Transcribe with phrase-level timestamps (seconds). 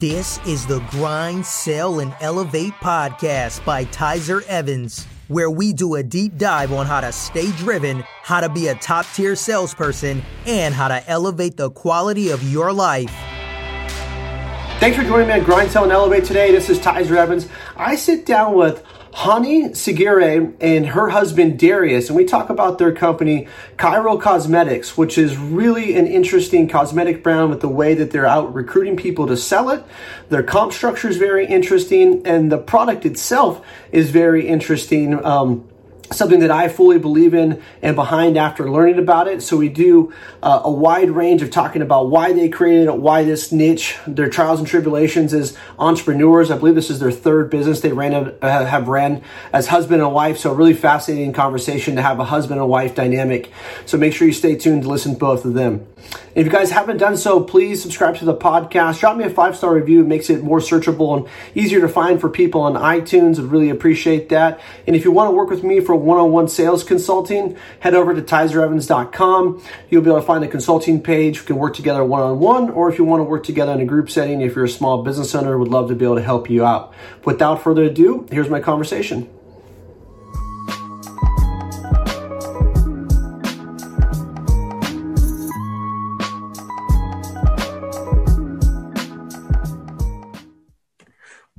[0.00, 6.02] This is the Grind, Sell, and Elevate podcast by Tyzer Evans, where we do a
[6.02, 10.74] deep dive on how to stay driven, how to be a top tier salesperson, and
[10.74, 13.12] how to elevate the quality of your life.
[14.80, 16.50] Thanks for joining me on Grind, Sell, and Elevate today.
[16.50, 17.46] This is Tyzer Evans.
[17.76, 18.82] I sit down with
[19.12, 25.18] Hanieh Sigari and her husband Darius, and we talk about their company, Qyral Cosmetics, which
[25.18, 29.36] is really an interesting cosmetic brand with the way that they're out recruiting people to
[29.36, 29.82] sell it.
[30.28, 35.24] Their comp structure is very interesting, and the product itself is very interesting.
[35.24, 35.68] Um,
[36.12, 39.42] something that I fully believe in and behind after learning about it.
[39.42, 43.24] So we do uh, a wide range of talking about why they created it, why
[43.24, 46.50] this niche, their trials and tribulations as entrepreneurs.
[46.50, 50.12] I believe this is their third business they ran uh, have ran as husband and
[50.12, 50.38] wife.
[50.38, 53.50] So really fascinating conversation to have a husband and wife dynamic.
[53.86, 55.86] So make sure you stay tuned to listen to both of them.
[56.34, 59.00] If you guys haven't done so, please subscribe to the podcast.
[59.00, 60.00] Drop me a five star review.
[60.00, 63.38] It makes it more searchable and easier to find for people on iTunes.
[63.38, 64.60] I'd really appreciate that.
[64.86, 67.94] And if you want to work with me for one on one sales consulting, head
[67.94, 69.62] over to tyzerevans.com.
[69.88, 71.40] You'll be able to find a consulting page.
[71.40, 73.80] We can work together one on one, or if you want to work together in
[73.80, 76.22] a group setting, if you're a small business owner, would love to be able to
[76.22, 76.92] help you out.
[77.24, 79.28] Without further ado, here's my conversation.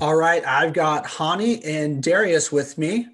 [0.02, 3.08] All right, I've got Hanieh and Darius with me.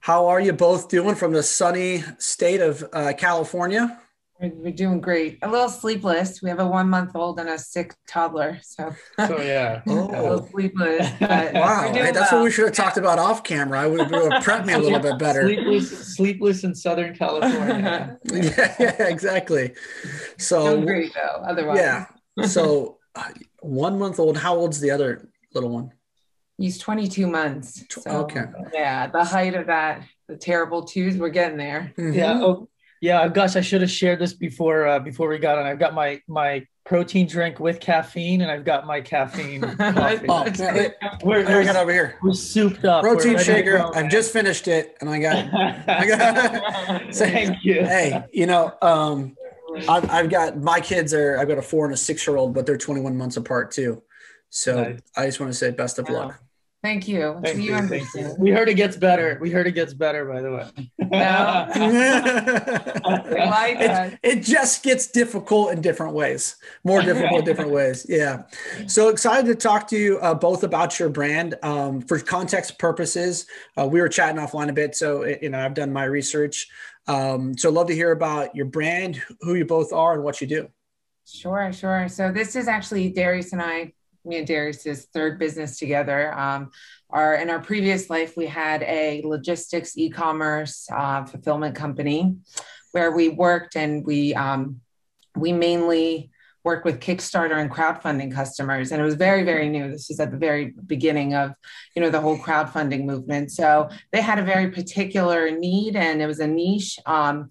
[0.00, 4.00] How are you both doing from the sunny state of uh, California?
[4.40, 5.38] We're, doing great.
[5.42, 6.40] A little sleepless.
[6.42, 8.60] We have a one month old and a sick toddler.
[8.62, 8.94] So,
[9.26, 9.82] so yeah.
[9.88, 10.10] oh.
[10.14, 11.10] a little sleepless.
[11.20, 11.92] wow.
[11.92, 12.40] Hey, that's well.
[12.40, 13.80] what we should have talked about off camera.
[13.80, 14.10] I would have
[14.44, 15.42] prepped me a little bit better.
[15.42, 18.16] Sleepless, sleepless in Southern California.
[18.32, 19.74] yeah, yeah, exactly.
[20.38, 21.42] So, doing great though.
[21.42, 22.06] Otherwise, yeah.
[22.46, 24.36] So, uh, one month old.
[24.36, 25.92] How old's the other little one?
[26.58, 27.84] He's 22 months.
[27.88, 28.44] So, okay.
[28.74, 31.92] Yeah, the height of that, the terrible twos, we're getting there.
[31.96, 32.12] Mm-hmm.
[32.12, 32.40] Yeah.
[32.42, 32.68] Oh,
[33.00, 33.28] yeah.
[33.28, 35.66] Gosh, I should have shared this before uh, before we got on.
[35.66, 40.26] I've got my my protein drink with caffeine, and I've got my caffeine coffee.
[40.28, 40.44] oh,
[41.22, 42.18] we're, we're, we got over here.
[42.22, 43.02] We're souped up.
[43.02, 43.88] Protein shaker.
[43.94, 45.36] I've just finished it, and I got.
[45.88, 47.84] I got Thank you.
[47.84, 49.36] Hey, you know, um,
[49.88, 51.38] I've, I've got my kids are.
[51.38, 54.02] I've got a four and a six year old, but they're 21 months apart too.
[54.50, 55.00] So nice.
[55.16, 56.42] I just want to say best of luck.
[56.80, 57.40] Thank you.
[57.42, 57.76] Thank you.
[57.88, 58.36] Thank you.
[58.38, 59.36] We heard it gets better.
[59.40, 60.68] We heard it gets better, by the way.
[60.98, 61.66] No.
[63.74, 68.06] it, it, just gets difficult in different ways, more difficult in different ways.
[68.18, 68.42] Yeah.
[68.86, 71.56] So excited to talk to you uh, both about your brand.
[71.62, 73.46] Um, for context purposes,
[73.76, 74.94] uh, we were chatting offline a bit.
[74.94, 76.68] So, you know, I've done my research.
[77.06, 80.46] Um, so love to hear about your brand, who you both are, and what you
[80.46, 80.68] do.
[81.26, 82.08] Sure, sure.
[82.08, 83.92] So this is actually Darius and I
[84.28, 86.32] me and Darius's third business together.
[86.38, 86.70] Um,
[87.10, 92.36] our in our previous life, we had a logistics e-commerce uh, fulfillment company
[92.92, 94.80] where we worked and we um,
[95.36, 96.30] we mainly
[96.64, 99.90] worked with Kickstarter and crowdfunding customers, and it was very very new.
[99.90, 101.54] This was at the very beginning of
[101.96, 103.50] you know the whole crowdfunding movement.
[103.50, 106.98] So they had a very particular need, and it was a niche.
[107.06, 107.48] Um,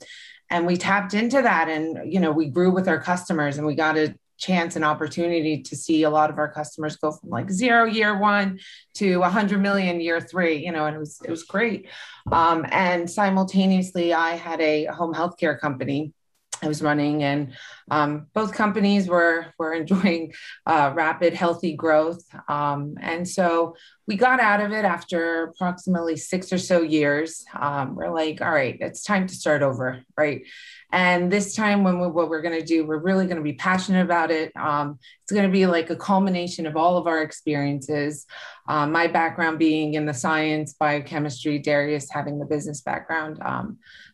[0.50, 3.76] and we tapped into that and you know we grew with our customers and we
[3.76, 7.50] got to chance and opportunity to see a lot of our customers go from like
[7.50, 8.60] zero year one
[8.96, 11.90] to 100 million year three you know and it was it was great.
[12.32, 16.14] Um, and simultaneously i had a home healthcare company
[16.62, 17.54] I was running, and
[17.92, 20.34] um, both companies were were enjoying
[20.66, 22.24] uh, rapid, healthy growth.
[22.48, 23.76] Um, and so
[24.08, 27.44] we got out of it after approximately six or so years.
[27.54, 30.44] Um, we're like, all right, it's time to start over, right?
[30.92, 33.54] And this time, when we, what we're going to do, we're really going to be
[33.54, 34.56] passionate about it.
[34.56, 38.26] Um, it's going to be like a culmination of all of our experiences.
[38.70, 43.40] Um, my background being in the science, biochemistry, Darius having the business background.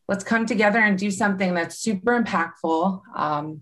[0.08, 3.01] Let's come together and do something that's super impactful.
[3.16, 3.62] Um,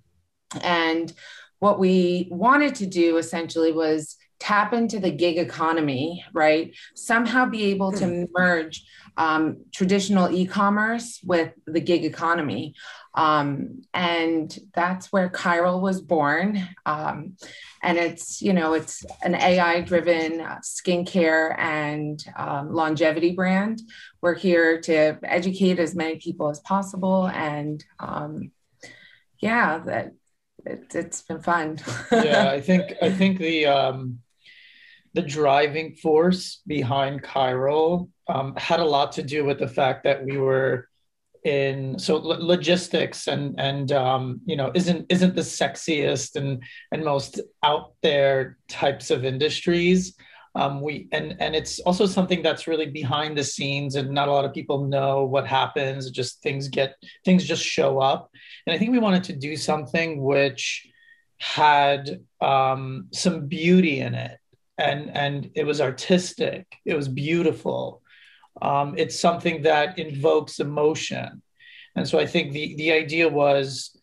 [0.61, 1.13] and
[1.59, 6.75] what we wanted to do essentially was tap into the gig economy, right?
[6.95, 8.23] Somehow be able to hmm.
[8.33, 8.83] merge
[9.15, 12.73] um, traditional e-commerce with the gig economy.
[13.13, 16.67] Um, and that's where Qyral was born.
[16.87, 17.37] Um,
[17.83, 23.79] and it's, you know, it's an AI driven skincare and um, longevity brand.
[24.21, 27.27] We're here to educate as many people as possible.
[27.27, 28.51] And um,
[29.37, 30.13] yeah, that
[30.65, 31.77] it, has been fun.
[32.11, 34.19] yeah, I think, I think the, um,
[35.13, 40.23] the driving force behind Qyral um, had a lot to do with the fact that
[40.23, 40.87] we were
[41.43, 47.41] in so logistics and and um, you know isn't isn't the sexiest and and most
[47.63, 50.15] out there types of industries.
[50.53, 54.31] Um, we and and it's also something that's really behind the scenes and not a
[54.31, 56.11] lot of people know what happens.
[56.11, 58.29] Just things get things just show up.
[58.67, 60.87] And i think we wanted to do something which
[61.39, 64.37] had um, some beauty in it
[64.81, 66.65] and and it was artistic.
[66.85, 68.01] It was beautiful.
[68.61, 71.41] Um, it's something that invokes emotion.
[71.95, 73.97] And so i think the the idea was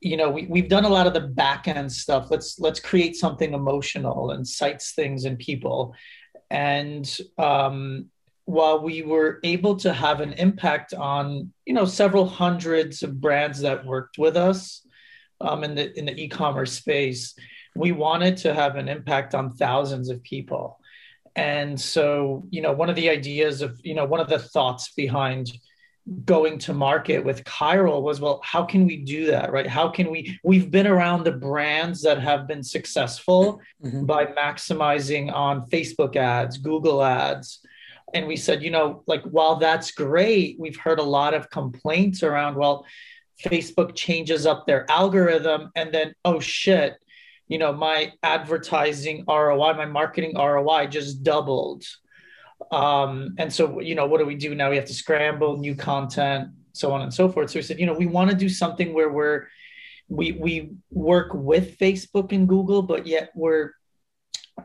[0.00, 2.30] you know we, we've done a lot of the back end stuff.
[2.30, 5.94] Let's let's create something emotional and cites things in people.
[6.50, 7.06] And
[7.38, 8.06] um,
[8.44, 13.60] while we were able to have an impact on you know several hundreds of brands
[13.60, 14.86] that worked with us
[15.40, 17.34] um, in the in the e-commerce space
[17.74, 20.78] we wanted to have an impact on thousands of people.
[21.36, 24.92] And so you know one of the ideas of you know one of the thoughts
[24.92, 25.52] behind
[26.24, 29.66] going to market with Qyral was well how can we do that right?
[29.66, 34.06] How can we we've been around the brands that have been successful mm-hmm.
[34.06, 37.60] by maximizing on Facebook ads Google ads.
[38.12, 42.24] And we said you know like while that's great we've heard a lot of complaints
[42.24, 42.84] around well
[43.40, 46.96] Facebook changes up their algorithm and then oh shit
[47.50, 51.84] you know my advertising ROI my marketing ROI just doubled
[52.70, 54.70] um, and so, you know, what do we do now?
[54.70, 57.50] We have to scramble new content, so on and so forth.
[57.50, 59.46] So we said, you know, we want to do something where we're
[60.08, 63.72] we we work with Facebook and Google, but yet we're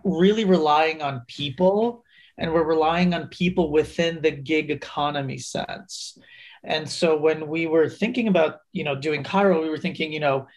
[0.03, 2.03] really relying on people
[2.37, 6.17] and we're relying on people within the gig economy sense.
[6.63, 10.19] And so when we were thinking about, you know, doing Qyral, we were thinking, you
[10.19, 10.47] know,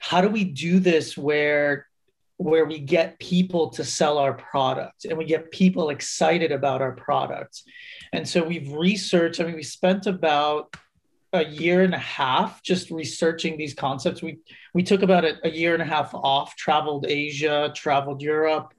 [0.00, 1.86] how do we do this where
[2.42, 6.92] where we get people to sell our product and we get people excited about our
[6.92, 7.62] product.
[8.12, 10.74] And so we've researched, I mean, we spent about
[11.32, 14.22] a year and a half just researching these concepts.
[14.22, 14.40] We
[14.74, 18.74] we took about a, a year and a half off, traveled Asia, traveled Europe,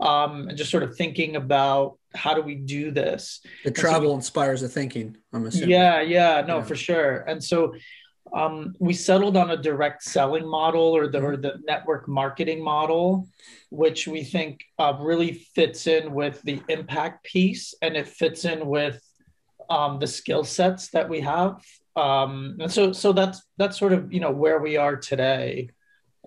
[0.00, 3.40] um, and just sort of thinking about how do we do this.
[3.64, 5.16] The travel so we, inspires the thinking.
[5.34, 5.70] I'm assuming.
[5.70, 6.64] Yeah, yeah, no, yeah.
[6.64, 7.18] for sure.
[7.28, 7.74] And so
[8.32, 13.28] um, we settled on a direct selling model or the, or the network marketing model,
[13.70, 18.66] which we think uh, really fits in with the impact piece and it fits in
[18.66, 19.02] with
[19.68, 21.62] um, the skill sets that we have.
[21.94, 25.68] Um, and so, so that's that's sort of you know where we are today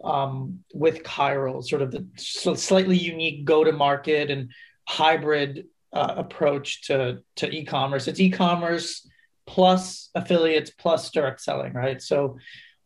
[0.04, 4.52] um, with Qyral, sort of the slightly unique go-to-market and
[4.88, 8.08] hybrid uh, approach to to e-commerce.
[8.08, 9.08] It's e-commerce
[9.48, 12.02] plus affiliates plus direct selling, right?
[12.02, 12.38] So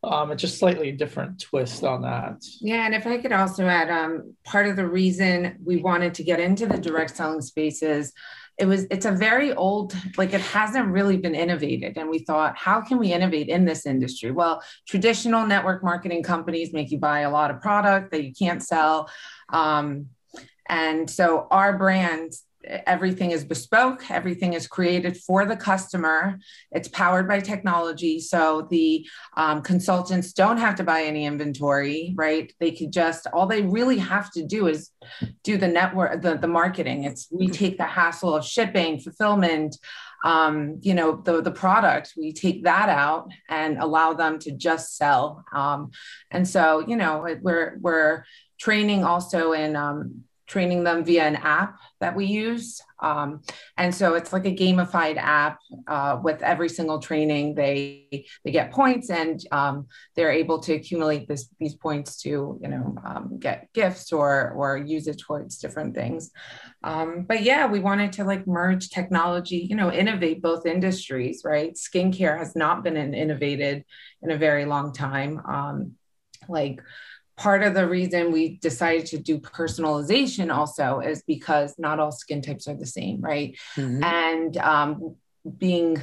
[0.04, 2.42] um, it's just slightly different twist on that.
[2.62, 6.24] Yeah, and if I could also add, um, part of the reason we wanted to
[6.24, 8.14] get into the direct selling spaces,
[8.58, 12.58] it was it's a very old, like it hasn't really been innovated, and we thought,
[12.58, 14.32] how can we innovate in this industry?
[14.32, 18.64] Well, traditional network marketing companies make you buy a lot of product that you can't
[18.64, 19.10] sell.
[19.52, 20.08] Um,
[20.68, 26.40] and so our brands everything is bespoke everything is created for the customer.
[26.72, 29.08] It's powered by technology so the
[29.38, 32.52] um, consultants don't have to buy any inventory right?
[32.60, 34.92] They could just all they really have to do is
[35.44, 37.06] do the network the, the marketing.
[37.06, 39.78] It's we take the hassle of shipping fulfillment
[40.26, 42.14] um, you know the, the product.
[42.18, 45.92] We take that out and allow them to just sell um,
[46.30, 48.26] and so you know we're we're
[48.60, 52.82] training also in um, training them via an app that we use.
[53.02, 53.42] Um,
[53.78, 57.56] and so it's like a gamified app uh, with every single training.
[57.56, 62.68] They they get points and um, they're able to accumulate this, these points to you
[62.68, 66.32] know um, get gifts or or use it towards different things.
[66.84, 71.44] Um, but yeah, we wanted to like merge technology, you know, innovate both industries.
[71.46, 73.86] Right, skincare has not been innovated
[74.24, 75.40] in a very long time.
[75.48, 75.94] Um,
[76.50, 76.82] like
[77.40, 82.42] part of the reason we decided to do personalization also is because not all skin
[82.42, 83.58] types are the same, right?
[83.78, 84.04] Mm-hmm.
[84.04, 85.16] And um,
[85.58, 86.02] being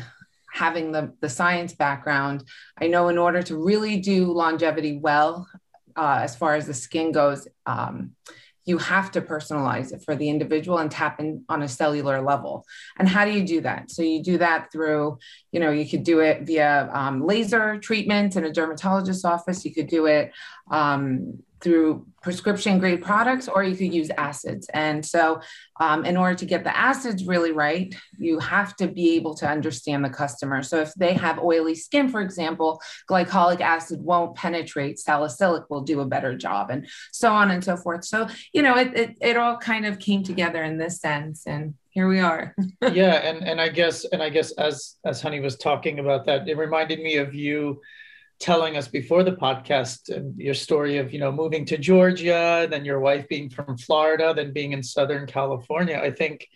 [0.50, 2.42] having the, the science background,
[2.80, 5.46] I know in order to really do longevity well,
[5.94, 8.12] uh, as far as the skin goes, um,
[8.66, 12.66] you have to personalize it for the individual and tap in on a cellular level.
[12.98, 13.90] And how do you do that?
[13.90, 15.18] So you do that through,
[15.52, 19.64] you know, you could do it via um, laser treatment in a dermatologist's office.
[19.64, 20.32] You could do it
[20.70, 24.68] um, through prescription grade products or you could use acids.
[24.72, 25.40] And so,
[25.80, 29.48] um, in order to get the acids really right, you have to be able to
[29.48, 30.62] understand the customer.
[30.62, 32.80] So, if they have oily skin, for example,
[33.10, 37.76] glycolic acid won't penetrate, salicylic will do a better job, and so on and so
[37.76, 38.04] forth.
[38.04, 41.48] So, you know, it, it, it all kind of came together in this sense.
[41.48, 42.54] And here we are.
[42.92, 46.48] yeah, and and I guess and I guess as as Hanieh was talking about that,
[46.48, 47.80] it reminded me of you
[48.38, 53.00] telling us before the podcast your story of you know moving to Georgia, then your
[53.00, 55.98] wife being from Florida, then being in Southern California.
[56.02, 56.48] I think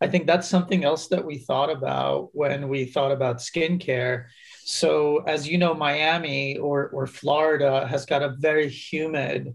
[0.00, 4.26] I think that's something else that we thought about when we thought about skincare.
[4.64, 9.54] So as you know, Miami or or Florida has got a very humid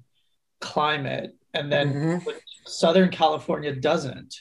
[0.59, 2.29] climate, and then mm-hmm.
[2.65, 4.35] Southern California doesn't.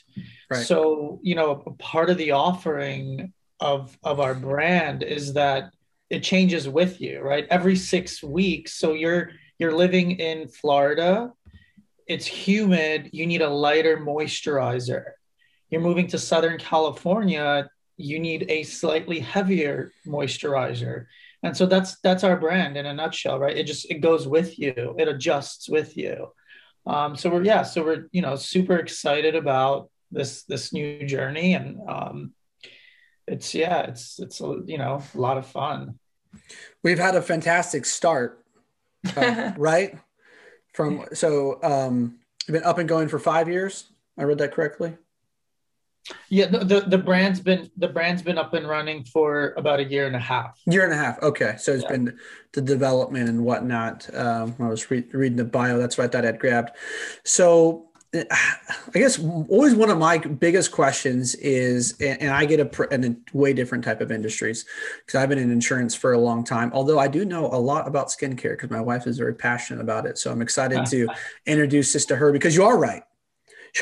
[0.49, 0.65] Right.
[0.65, 5.71] So, you know, part of the offering of of our brand is that
[6.11, 7.47] it changes with you, right?
[7.49, 8.73] Every 6 weeks.
[8.73, 11.31] So you're you're living in Florida,
[12.07, 15.03] it's humid, you need a lighter moisturizer.
[15.69, 21.05] You're moving to Southern California, you need a slightly heavier moisturizer.
[21.43, 23.55] And so that's that's our brand in a nutshell, right?
[23.55, 26.33] It just it goes with you, it adjusts with you.
[26.85, 31.53] Um, so we're yeah, so we're you know super excited about this this new journey
[31.53, 32.33] and um
[33.27, 35.99] it's yeah it's it's a, you know a lot of fun.
[36.83, 38.43] We've had a fantastic start
[39.15, 39.97] uh, right?
[40.73, 43.89] From so um you've been up and going for five years?
[44.17, 44.97] I read that correctly?
[46.29, 49.83] Yeah the, the, the brand's been the brand's been up and running for about a
[49.83, 50.59] year and a half.
[50.65, 51.55] Year and a half okay.
[51.59, 51.89] So it's yeah.
[51.89, 52.19] been
[52.53, 56.07] the development and whatnot um, when i was re- reading the bio that's what i
[56.07, 56.71] thought i'd grabbed.
[57.23, 63.03] So I guess always one of my biggest questions is, and I get a, in
[63.05, 64.65] a way different type of industries
[65.05, 66.71] because I've been in insurance for a long time.
[66.73, 70.05] Although I do know a lot about skincare because my wife is very passionate about
[70.05, 70.17] it.
[70.17, 71.07] So I'm excited to
[71.45, 73.03] introduce this to her because you are right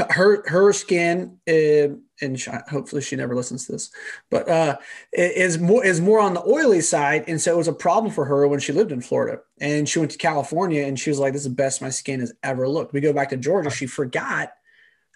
[0.10, 3.92] her her skin uh, and she, hopefully she never listens to this
[4.30, 4.78] but uh
[5.14, 8.26] is more is more on the oily side and so it was a problem for
[8.26, 11.34] her when she lived in florida and she went to california and she was like
[11.34, 13.86] this is the best my skin has ever looked we go back to georgia she
[13.86, 14.54] forgot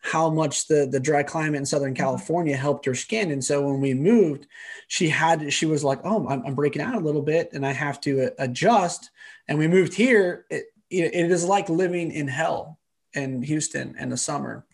[0.02, 2.04] how much the the dry climate in southern mm-hmm.
[2.04, 4.48] california helped her skin and so when we moved
[4.88, 7.72] she had she was like oh i'm, I'm breaking out a little bit and i
[7.72, 9.12] have to uh, adjust
[9.48, 12.78] and we moved here it, it is like living in hell
[13.14, 14.66] in Houston in the summer.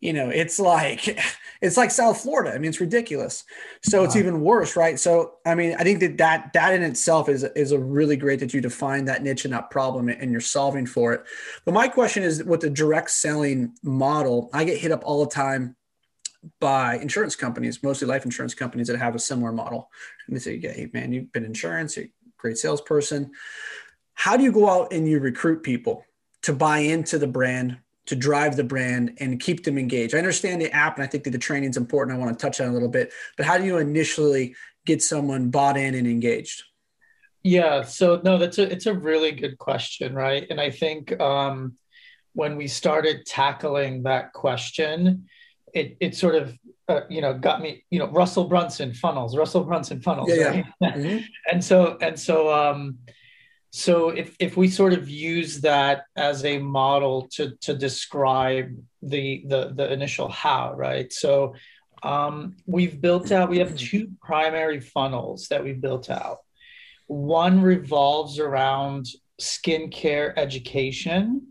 [0.00, 1.18] You know, it's like
[1.60, 2.54] it's like South Florida.
[2.54, 3.44] I mean, it's ridiculous.
[3.82, 4.04] So wow.
[4.04, 4.98] it's even worse, right?
[4.98, 8.40] So I mean, I think that that that in itself is is a really great
[8.40, 11.24] that you define that niche and that problem and you're solving for it.
[11.64, 15.30] But my question is, with the direct selling model, I get hit up all the
[15.30, 15.76] time
[16.60, 19.90] by insurance companies, mostly life insurance companies that have a similar model.
[20.26, 23.32] And they say, "Hey, man, you've been insurance, you're a great salesperson.
[24.14, 26.04] How do you go out and you recruit people?"
[26.42, 27.78] to buy into the brand,
[28.08, 30.14] to drive the brand and keep them engaged.
[30.14, 32.16] I understand the app and I think that the training is important.
[32.16, 34.54] I want to touch on a little bit, but how do you initially
[34.86, 36.62] get someone bought in and engaged?
[37.42, 40.46] Yeah, so no, that's a it's a really good question, right?
[40.50, 41.74] And I think um,
[42.32, 45.28] when we started tackling that question,
[45.72, 49.64] it it sort of uh, you know got me you know Russell Brunson funnels, Russell
[49.64, 50.64] Brunson funnels, yeah, right?
[50.80, 50.92] yeah.
[50.96, 51.24] Mm-hmm.
[51.50, 52.98] and so and so um,
[53.70, 59.44] so if, if we sort of use that as a model to, to describe the,
[59.46, 61.12] the, the initial how, right?
[61.12, 61.54] So
[62.02, 66.38] um, we've built out, we have two primary funnels that we've built out.
[67.06, 69.06] One revolves around
[69.40, 71.48] skincare education,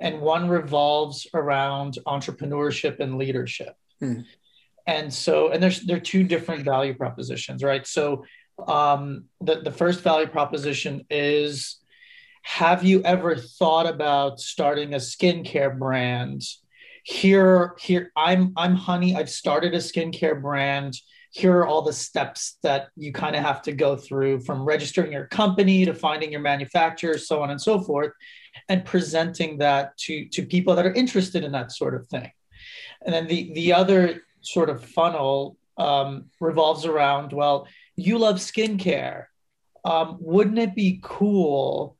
[0.00, 3.74] and one revolves around entrepreneurship and leadership.
[3.98, 4.20] Hmm.
[4.86, 7.86] And so, and there's there are two different value propositions, right?
[7.86, 8.24] So
[8.68, 11.80] um, the, the first value proposition is
[12.42, 16.42] have you ever thought about starting a skincare brand?
[17.02, 20.94] Here here i'm i'm Hanieh i've started a skincare brand.
[21.32, 25.12] Here are all the steps that you kind of have to go through from registering
[25.12, 28.12] your company to finding your manufacturer so on and so forth
[28.68, 32.30] and presenting that to to people that are interested in that sort of thing.
[33.04, 37.66] And then the the other sort of funnel um, revolves around well
[38.00, 39.26] you love skincare.
[39.84, 41.96] Um, wouldn't it be cool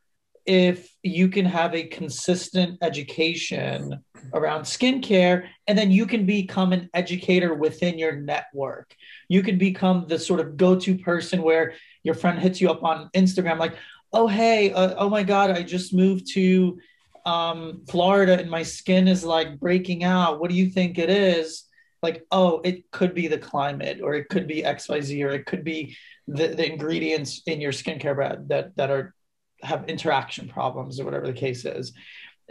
[0.47, 4.03] if you can have a consistent education
[4.33, 8.95] around skincare and then you can become an educator within your network?
[9.29, 12.83] You can become the sort of go to person where your friend hits you up
[12.83, 13.77] on Instagram, like,
[14.13, 16.79] oh, hey, uh, oh my God, I just moved to
[17.27, 20.41] um, Florida and my skin is like breaking out.
[20.41, 21.65] What do you think it is?
[22.03, 25.65] Like oh it could be the climate or it could be xyz or it could
[25.65, 29.15] be the, the ingredients in your skincare brand that that are
[29.63, 31.93] have interaction problems or whatever the case is.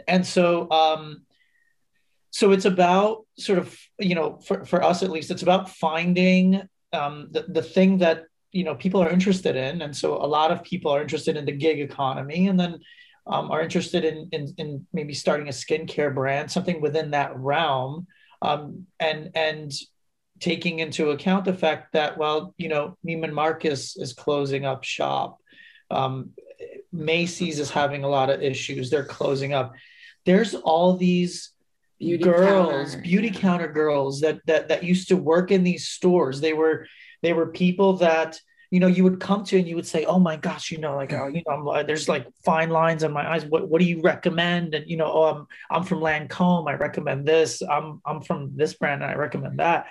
[0.06, 1.22] And so um
[2.30, 6.62] so it's about sort of you know for, for us at least it's about finding
[6.92, 9.82] um the, the thing that you know people are interested in.
[9.82, 12.80] And so a lot of people are interested in the gig economy and then
[13.26, 18.06] um, are interested in, in, in maybe starting a skincare brand something within that realm
[18.42, 19.72] um, and and
[20.38, 25.38] taking into account the fact that well you know Neiman Marcus is closing up shop.
[25.90, 26.30] Um,
[26.92, 28.90] Macy's is having a lot of issues.
[28.90, 29.74] They're closing up.
[30.24, 31.52] There's all these
[31.98, 33.02] beauty girls counter.
[33.02, 36.40] beauty counter girls that that that used to work in these stores.
[36.40, 36.86] They were
[37.22, 40.18] they were people that you know you would come to and you would say oh
[40.18, 43.12] my gosh you know like oh, you know I'm, uh, there's like fine lines on
[43.12, 43.44] my eyes.
[43.44, 44.74] What, what do you recommend?
[44.74, 46.68] And you know oh I'm I'm from Lancome.
[46.68, 47.62] I recommend this.
[47.62, 49.86] I'm I'm from this brand and I recommend that.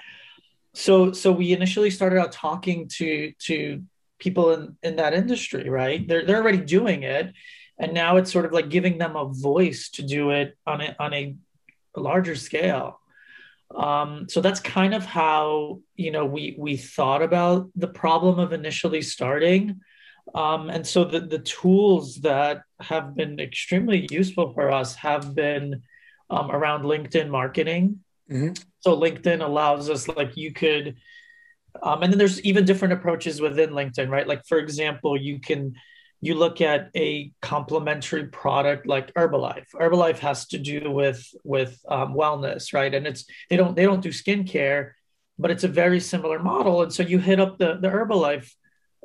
[0.74, 3.84] So so we initially started out talking to to
[4.18, 6.08] people in in that industry right?
[6.08, 7.34] They're they're already doing it.
[7.82, 10.96] And now it's sort of like giving them a voice to do it on a
[11.00, 11.36] on a
[11.96, 12.99] larger scale
[13.76, 18.54] um, so that's kind of how you know we we thought about the problem of
[18.54, 19.82] initially starting.
[20.36, 25.82] Um, and so the, the tools that have been extremely useful for us have been
[26.30, 28.02] um, around LinkedIn marketing.
[28.30, 28.54] Mm-hmm.
[28.82, 30.98] So LinkedIn allows us like you could,
[31.82, 34.28] um, and then there's even different approaches within LinkedIn, right?
[34.28, 35.74] Like for example, you can
[36.22, 39.68] you look at a complementary product like Herbalife.
[39.74, 42.94] Herbalife has to do with with um, wellness, right?
[42.94, 44.92] And it's they don't they don't do skincare,
[45.38, 46.82] but it's a very similar model.
[46.82, 48.52] And so you hit up the the Herbalife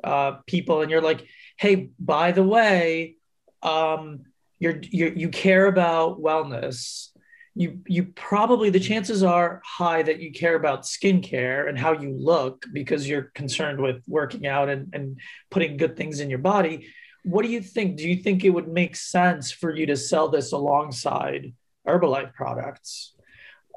[0.03, 1.25] uh, people, and you're like,
[1.57, 3.15] hey, by the way,
[3.63, 4.25] um,
[4.59, 7.09] you're, you're you care about wellness.
[7.57, 12.11] You you probably the chances are high that you care about skincare and how you
[12.11, 16.89] look because you're concerned with working out and, and putting good things in your body
[17.25, 17.97] what do you think?
[17.97, 21.53] Do you think it would make sense for you to sell this alongside
[21.87, 23.13] Herbalife products?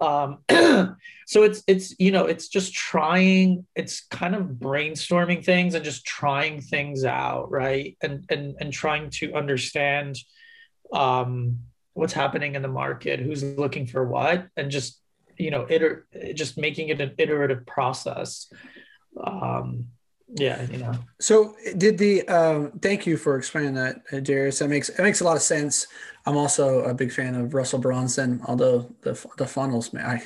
[0.02, 0.38] Um,
[1.26, 6.05] so it's it's you know it's just trying it's kind of brainstorming things and just
[6.05, 10.19] trying things out right and and and trying to understand
[10.93, 11.59] um,
[11.95, 15.00] what's happening in the market who's looking for what and just
[15.37, 18.52] you know iter- just making it an iterative process
[19.21, 19.87] um,
[20.35, 20.63] yeah.
[20.71, 20.95] You know.
[21.21, 24.59] So did the um thank you for explaining that uh, darius.
[24.59, 25.87] That makes it makes a lot of sense.
[26.27, 30.23] I'm also a big fan of russell Brunson although the the funnels man I,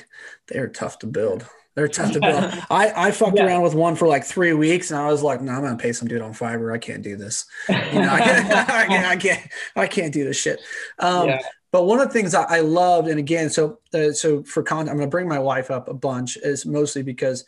[0.47, 1.47] they're tough to build.
[1.75, 2.43] They're tough to build.
[2.69, 3.45] I i fucked yeah.
[3.45, 5.93] around with one for like three weeks and i was like no i'm gonna pay
[5.93, 7.45] some dude on fiverr i can't do this.
[7.69, 10.59] You know i can't I can't, I can't i can't do this shit.
[10.99, 11.39] Um yeah.
[11.73, 14.97] But one of the things I, loved, and again, so uh, so for content, I'm
[14.97, 17.45] going to bring my wife up a bunch, is mostly because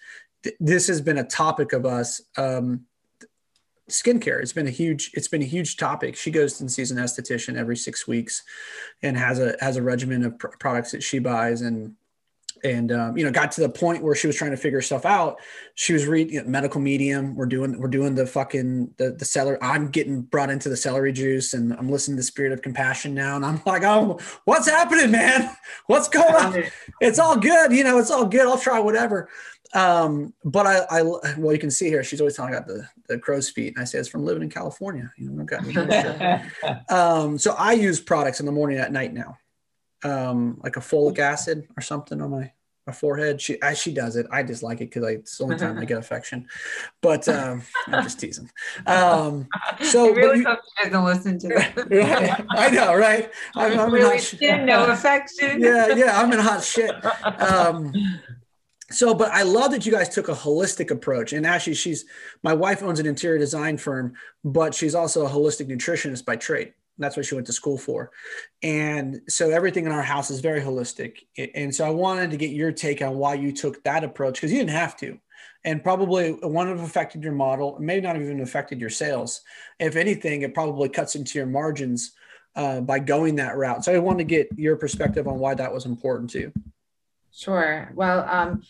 [0.59, 2.21] this has been a topic of us.
[2.37, 2.85] Um,
[3.89, 4.41] skincare.
[4.41, 6.15] It's been a huge it's been a huge topic.
[6.15, 8.43] She goes and sees an esthetician every six weeks
[9.03, 11.95] and has a has a regimen of pr- products that she buys and
[12.63, 15.05] and um, you know got to the point where she was trying to figure stuff
[15.05, 15.39] out.
[15.75, 17.35] She was reading you know, medical medium.
[17.35, 21.11] We're doing we're doing the fucking the, the celery i'm getting brought into the celery
[21.11, 24.67] juice and i'm listening to the spirit of compassion now and i'm like oh what's
[24.67, 25.55] happening man?
[25.87, 26.63] What's going on?
[27.01, 28.47] It's all good you know it's all good.
[28.47, 29.29] I'll try whatever
[29.75, 33.19] um, but I, I, well, you can see here, she's always talking about the, the
[33.19, 33.73] crow's feet.
[33.75, 35.11] And I say, it's from living in California.
[35.17, 35.61] You know, got
[36.89, 39.37] um, so I use products in the morning at night now,
[40.03, 42.53] um, like a folic acid or something on my,
[42.87, 43.41] my forehead.
[43.41, 44.27] She, I, she does it.
[44.31, 46.47] I just like it because it's the only time I get affection,
[47.01, 48.49] but, um, I'm just teasing.
[48.87, 49.49] Um,
[49.81, 52.45] so I really you, hope she doesn't listen to that.
[52.49, 53.29] I know, right?
[53.55, 55.61] I'm, I'm really in no affection.
[55.61, 55.87] yeah.
[55.89, 56.21] Yeah.
[56.21, 56.93] I'm in hot shit.
[57.41, 57.91] Um,
[58.91, 61.33] so but i love that you guys took a holistic approach.
[61.33, 62.05] And actually she's
[62.43, 66.73] my wife owns an interior design firm but she's also a holistic nutritionist by trade.
[66.97, 68.11] That's what she went to school for.
[68.63, 71.17] And so everything in our house is very holistic.
[71.55, 74.51] And so i wanted to get your take on why you took that approach because
[74.51, 75.17] you didn't have to.
[75.63, 79.41] And probably it wouldn't have affected your model maybe not even affected your sales.
[79.79, 82.11] If anything it probably cuts into your margins
[82.55, 83.83] uh, by going that route.
[83.83, 86.53] So i wanted to get your perspective on why that was important to you
[87.35, 87.91] Sure.
[87.95, 88.63] Well, um,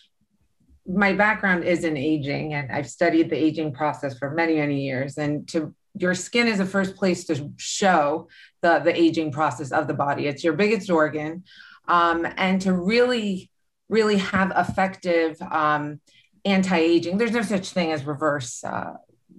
[0.87, 5.17] my background is in aging, and I've studied the aging process for many, many years.
[5.17, 8.27] And to your skin is the first place to show
[8.61, 10.27] the the aging process of the body.
[10.27, 11.43] It's your biggest organ,
[11.87, 13.51] um, and to really,
[13.87, 16.01] really have effective um,
[16.43, 17.17] anti-aging.
[17.17, 18.63] There's no such thing as reverse.
[18.63, 18.95] Uh,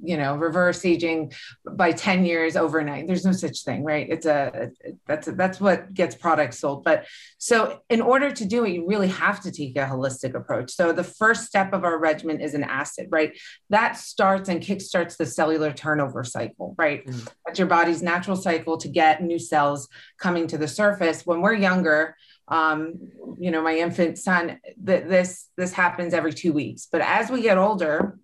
[0.07, 1.33] you know reverse aging
[1.73, 3.07] by 10 years overnight.
[3.07, 4.07] There's no such thing right?
[4.09, 4.71] It's a
[5.07, 6.85] that's a, that's what gets products sold.
[6.85, 7.07] But
[7.39, 10.73] so in order to do it you really have to take a holistic approach.
[10.73, 13.37] So the first step of our regimen is an acid right?
[13.71, 17.07] That starts and kickstarts the cellular turnover cycle right?
[17.07, 17.29] Mm.
[17.45, 19.89] that's your body's natural cycle to get new cells
[20.19, 21.27] coming to the surface.
[21.27, 22.17] When we're younger
[22.49, 22.95] um,
[23.39, 26.87] you know, my infant son, that this this happens every two weeks.
[26.91, 28.19] But as we get older,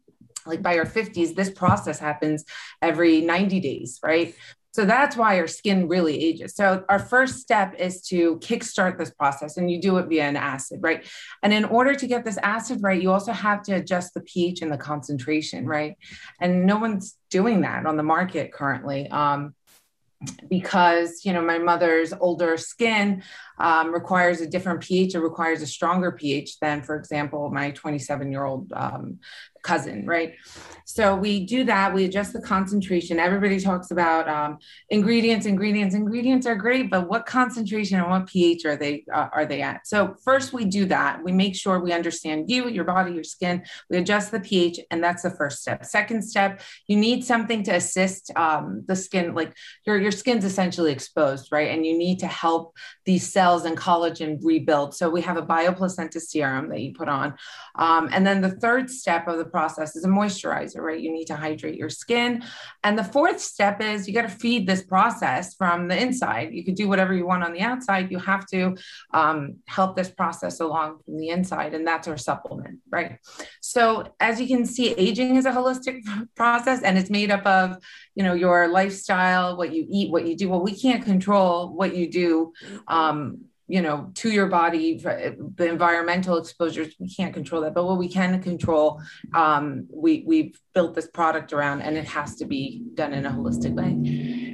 [0.47, 2.45] like by our 50s, this process happens
[2.81, 4.35] every 90 days, right?
[4.75, 6.55] So that's why our skin really ages.
[6.57, 10.37] So our first step is to kickstart this process, and you do it via an
[10.37, 11.07] acid, right?
[11.43, 14.63] And in order to get this acid right, you also have to adjust the pH
[14.63, 15.97] and the concentration, right?
[16.41, 19.09] And no one's doing that on the market currently.
[19.11, 19.55] Um,
[20.49, 23.25] because you know my mother's older skin
[23.59, 25.15] um, requires a different pH.
[25.15, 29.19] It requires a stronger pH than, for example, my 27 year old um,
[29.62, 30.35] cousin, right?
[30.85, 31.94] So we do that.
[31.94, 33.18] We adjust the concentration.
[33.18, 34.59] Everybody talks about um,
[34.90, 39.46] ingredients, ingredients, ingredients are great, but what concentration and what pH are they uh, are
[39.46, 39.87] they at?
[39.87, 41.22] So first we do that.
[41.22, 43.62] We make sure we understand you, your body, your skin.
[43.88, 45.85] We adjust the pH, and that's the first step.
[45.85, 49.35] Second step, you need something to assist um, the skin.
[49.35, 49.55] Like
[49.87, 51.70] your your skin's essentially exposed, right?
[51.70, 54.94] And you need to help these cells and collagen rebuild.
[54.94, 57.35] So we have a bioplacenta serum that you put on,
[57.77, 61.01] um, and then the third step of the process is a moisturizer, right?
[61.01, 62.43] You need to hydrate your skin.
[62.83, 66.53] And the fourth step is you got to feed this process from the inside.
[66.53, 68.11] You could do whatever you want on the outside.
[68.11, 68.77] You have to
[69.12, 71.75] um, help this process along from the inside.
[71.75, 73.19] And that's our supplement, right?
[73.61, 76.01] So as you can see, aging is a holistic
[76.35, 77.77] process and it's made up of,
[78.15, 80.49] you know, your lifestyle, what you eat, what you do.
[80.49, 82.53] Well, we can't control what you do.
[82.88, 87.73] Um, you know to your body the environmental exposures we can't control that.
[87.73, 89.01] But what we can control
[89.35, 93.31] um, we we've built this product around and it has to be done in a
[93.31, 93.93] holistic way.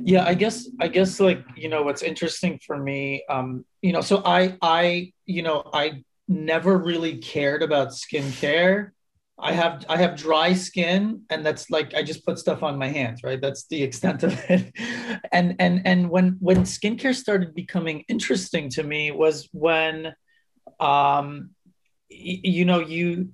[0.04, 4.00] Yeah i guess i guess like you know what's interesting for me um you know
[4.00, 8.92] so i i you know i never really cared about skincare
[9.40, 12.88] I have I have dry skin and that's like I just put stuff on my
[12.88, 13.40] hands, right?
[13.40, 14.72] That's the extent of it.
[15.32, 20.14] And and and when when skincare started becoming interesting to me was when
[20.80, 21.50] um
[22.08, 23.30] you know you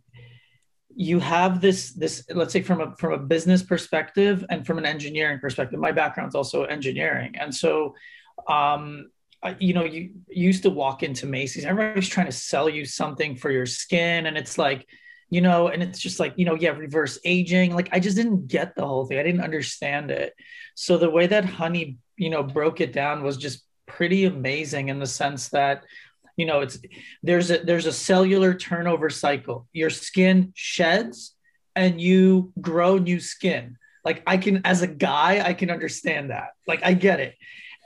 [0.97, 4.87] you have this this let's say from a from a business perspective and from an
[4.87, 7.95] engineering perspective my background's also engineering and so
[8.49, 9.11] um
[9.59, 13.37] you know you, you used to walk into macy's everybody's trying to sell you something
[13.37, 14.87] for your skin and it's like
[15.31, 17.75] you know, and it's just like, you know, yeah, reverse aging.
[17.75, 19.19] Like I just didn't get the whole thing.
[19.19, 20.35] I didn't understand it.
[20.75, 24.99] So the way that Hanieh, you know, broke it down was just pretty amazing in
[24.99, 25.85] the sense that,
[26.37, 26.79] you know, it's
[27.23, 29.69] there's a there's a cellular turnover cycle.
[29.73, 31.35] Your skin sheds
[31.77, 33.77] and you grow new skin.
[34.05, 36.51] Like I can as a guy, I can understand that.
[36.67, 37.35] Like I get it.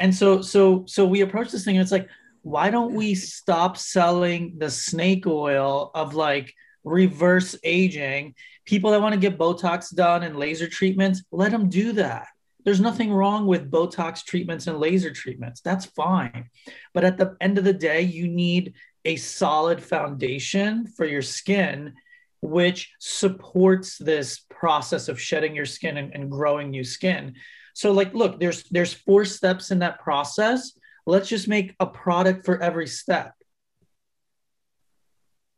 [0.00, 2.08] And so so so we approach this thing and it's like,
[2.42, 8.34] why don't we stop selling the snake oil of like reverse aging.
[8.64, 12.28] People that want to get Botox done and laser treatments, let them do that.
[12.64, 15.60] There's nothing wrong with Botox treatments and laser treatments.
[15.60, 16.50] That's fine.
[16.92, 21.94] But at the end of the day, you need a solid foundation for your skin,
[22.42, 27.36] which supports this process of shedding your skin and, and growing new skin.
[27.74, 30.72] So, like, look, there's there's four steps in that process.
[31.06, 33.34] Let's just make a product for every step.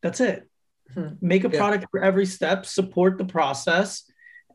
[0.03, 0.50] That's it.
[0.95, 1.09] Hmm.
[1.21, 1.59] Make a yeah.
[1.59, 4.05] product for every step, support the process,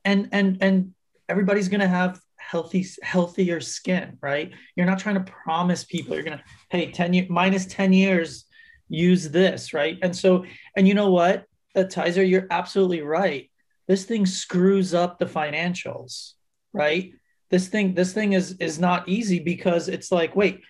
[0.04, 0.94] and and and
[1.30, 4.52] everybody's gonna have healthy healthier skin, right?
[4.76, 8.46] You're not trying to promise people you're gonna hey 10 years minus 10 years,
[8.90, 9.98] use this, right?
[10.02, 10.46] And so,
[10.76, 11.46] and you know what,
[11.76, 13.50] uh, Tyzer, you're absolutely right.
[13.88, 16.34] This thing screws up the financials,
[16.74, 17.14] right?
[17.50, 20.62] This thing, this thing is is not easy because it's like, wait,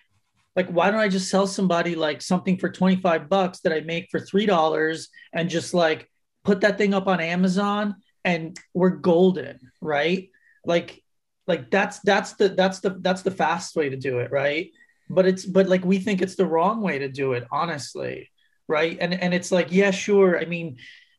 [0.56, 4.08] like why don't i just sell somebody like something for 25 bucks that i make
[4.10, 6.10] for three dollars and just like
[6.44, 7.94] put that thing up on amazon
[8.26, 10.30] and we're golden right?
[10.64, 11.02] Like
[11.46, 14.70] like that's that's the that's the that's the fast way to do it right?
[15.08, 18.30] But it's but like we think it's the wrong way to do it honestly
[18.68, 18.98] right?
[19.00, 20.78] And and it's like yeah sure i mean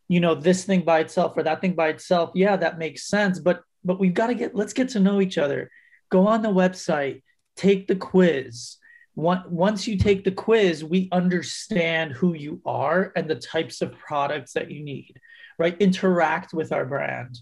[0.09, 3.39] you know this thing by itself or that thing by itself yeah that makes sense
[3.39, 5.71] but but we've got to get let's get to know each other.
[6.09, 7.23] Go on the website
[7.55, 8.77] take the quiz
[9.17, 14.53] once you take the quiz, we understand who you are and the types of products
[14.53, 15.19] that you need,
[15.57, 15.75] right?
[15.81, 17.39] Interact with our brand.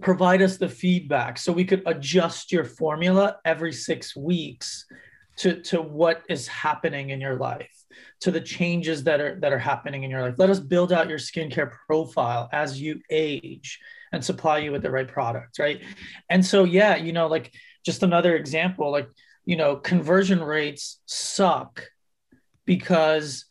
[0.00, 4.86] Provide us the feedback so we could adjust your formula every six weeks
[5.38, 7.76] to, to what is happening in your life.
[8.20, 10.34] to the changes that are that are happening in your life.
[10.38, 13.78] Let us build out your skincare profile as you age
[14.12, 15.80] and supply you with the right products, right?
[16.28, 17.52] And so yeah, you know, like
[17.84, 19.08] just another example, like
[19.50, 21.82] you know, conversion rates suck
[22.66, 23.46] because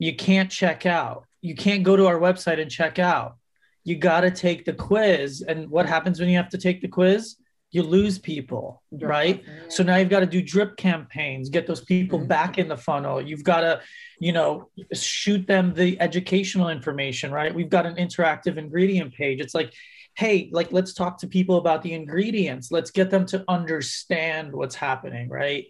[0.00, 1.26] you can't check out.
[1.42, 3.36] You can't go to our website and check out.
[3.84, 5.44] You got to take the quiz.
[5.46, 7.36] And what happens when you have to take the quiz?
[7.70, 9.44] You lose people, drip right?
[9.44, 9.70] Campaign.
[9.70, 12.26] So now you've got to do drip campaigns, get those people mm-hmm.
[12.26, 13.22] back in the funnel.
[13.22, 13.80] You've got to,
[14.18, 17.54] you know, shoot them the educational information, right?
[17.54, 19.38] We've got an interactive ingredient page.
[19.38, 19.72] It's like,
[20.16, 22.70] hey, like let's talk to people about the ingredients.
[22.70, 25.66] Let's get them to understand what's happening, right?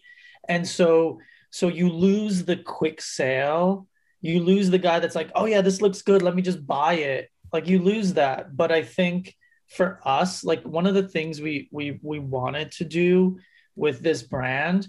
[0.48, 3.86] And so so you lose the quick sale.
[4.20, 6.22] You lose the guy that's like, "Oh yeah, this looks good.
[6.22, 8.56] Let me just buy it." Like you lose that.
[8.56, 9.34] But I think
[9.68, 13.38] for us, like one of the things we we we wanted to do
[13.76, 14.88] with this brand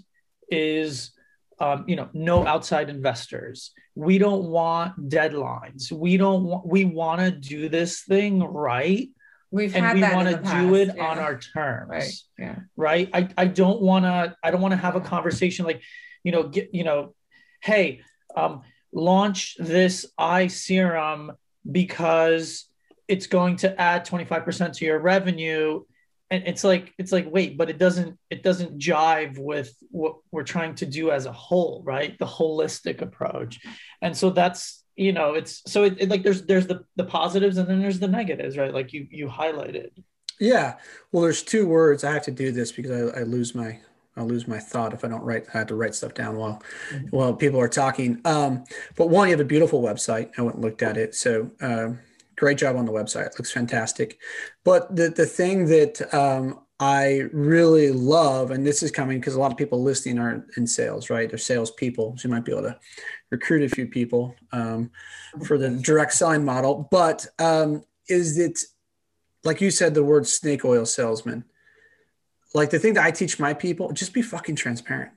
[0.50, 1.12] is
[1.58, 7.20] um, you know no outside investors we don't want deadlines we don't want we want
[7.20, 9.08] to do this thing right
[9.56, 11.06] We've and we want to do it yeah.
[11.06, 11.88] on our terms.
[11.88, 12.12] Right.
[12.38, 12.58] Yeah.
[12.76, 13.08] Right.
[13.14, 15.80] I, I don't want to, I don't want to have a conversation like,
[16.24, 17.14] you know, get, you know,
[17.62, 18.02] Hey,
[18.36, 21.32] um, launch this eye serum
[21.70, 22.66] because
[23.08, 25.82] it's going to add 25% to your revenue.
[26.30, 30.42] And it's like, it's like, wait, but it doesn't, it doesn't jive with what we're
[30.42, 32.18] trying to do as a whole, right?
[32.18, 33.60] The holistic approach.
[34.02, 37.58] And so that's, you know it's so it, it, like there's there's the the positives
[37.58, 38.74] and then there's the negatives right?
[38.74, 39.90] Like you you highlighted.
[40.40, 40.76] Yeah.
[41.12, 42.04] Well there's two words.
[42.04, 43.78] I have to do this because i, I lose my
[44.16, 46.62] i lose my thought if i don't write i have to write stuff down while
[46.90, 47.06] mm-hmm.
[47.08, 48.20] while people are talking.
[48.24, 48.64] Um
[48.96, 50.30] but one you have a beautiful website.
[50.38, 51.14] I went and looked at it.
[51.14, 52.00] So um
[52.36, 53.26] great job on the website.
[53.26, 54.18] It looks fantastic.
[54.64, 59.40] But the the thing that um I really love, and this is coming because a
[59.40, 61.28] lot of people listening are in sales, right?
[61.28, 62.78] They're salespeople, so you might be able to
[63.30, 64.90] recruit a few people um,
[65.46, 66.86] for the direct selling model.
[66.90, 68.58] But um, is it,
[69.42, 71.44] like you said, the word snake oil salesman?
[72.52, 75.12] Like the thing that I teach my people, just be fucking transparent.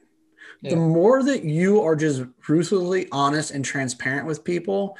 [0.62, 0.72] Yeah.
[0.72, 4.98] The more that you are just ruthlessly honest and transparent with people,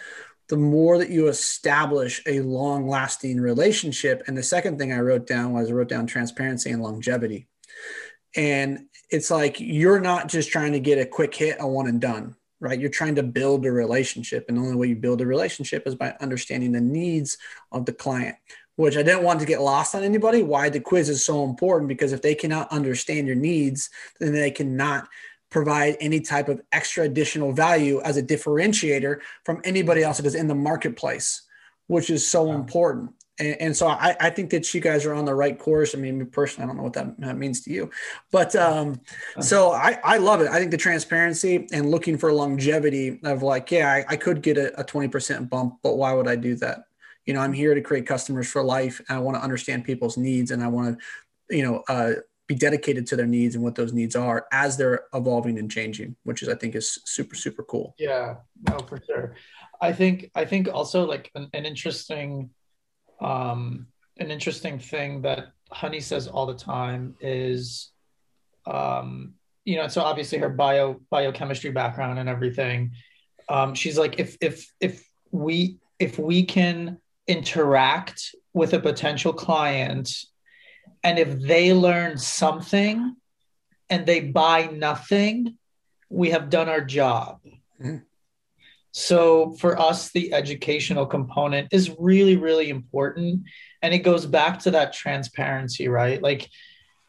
[0.50, 4.24] the more that you establish a long lasting relationship.
[4.28, 7.48] And the second thing I wrote down was I wrote down transparency and longevity.
[8.36, 12.02] And it's like you're not just trying to get a quick hit, a one and
[12.02, 12.80] done right?
[12.80, 14.46] You're trying to build a relationship.
[14.48, 17.38] And the only way you build a relationship is by understanding the needs
[17.72, 18.36] of the client,
[18.76, 20.44] which I didn't want to get lost on anybody.
[20.44, 24.52] Why the quiz is so important because if they cannot understand your needs, then they
[24.52, 25.08] cannot
[25.50, 30.36] provide any type of extra additional value as a differentiator from anybody else that is
[30.36, 31.44] in the marketplace,
[31.88, 32.56] which is so wow.
[32.56, 35.96] important and, and so I, I, think that you guys are on the right course.
[35.96, 37.90] I mean, personally, I don't know what that, that means to you,
[38.32, 39.00] but um,
[39.40, 40.50] so I, I love it.
[40.50, 44.58] I think the transparency and looking for longevity of like, yeah, I, I could get
[44.58, 46.84] a, a 20% bump, but why would I do that?
[47.26, 49.02] You know, I'm here to create customers for life.
[49.08, 52.14] And I want to understand people's needs and I want to, you know, uh,
[52.50, 56.16] be dedicated to their needs and what those needs are as they're evolving and changing,
[56.24, 57.94] which is, I think is super, super cool.
[58.00, 59.36] Yeah, no, for sure.
[59.80, 62.50] I think, I think also like an, an interesting,
[63.22, 67.92] um, an interesting thing that Hanieh says all the time is,
[68.66, 72.94] um, you know, so obviously her bio biochemistry background and everything.
[73.48, 80.12] Um, she's like, if if if we if we can interact with a potential client,
[81.04, 83.16] and if they learn something,
[83.90, 85.58] and they buy nothing,
[86.10, 87.40] we have done our job.
[87.84, 88.04] Mm.
[88.92, 93.44] So for us, the educational component is really, really important.
[93.82, 96.22] And it goes back to that transparency, right?
[96.22, 96.50] Like,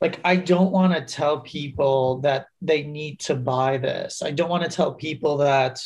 [0.00, 4.22] like I don't want to tell people that they need to buy this.
[4.22, 5.80] I don't want to tell people that,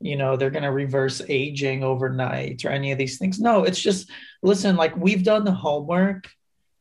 [0.00, 3.38] you know, they're going to reverse aging overnight or any of these things.
[3.38, 4.10] No, it's just
[4.42, 6.28] listen, like we've done the homework.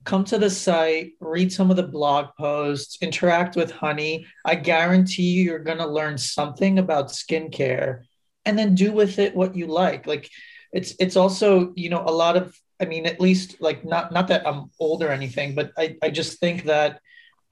[0.05, 4.25] Come to the site, read some of the blog posts, interact with Hanieh.
[4.45, 8.03] I guarantee you, you're going to learn something about skincare
[8.45, 10.29] and then do with it what you like like
[10.71, 14.27] it's it's also you know a lot of i mean at least like not not
[14.27, 16.99] that i'm old or anything but i i just think that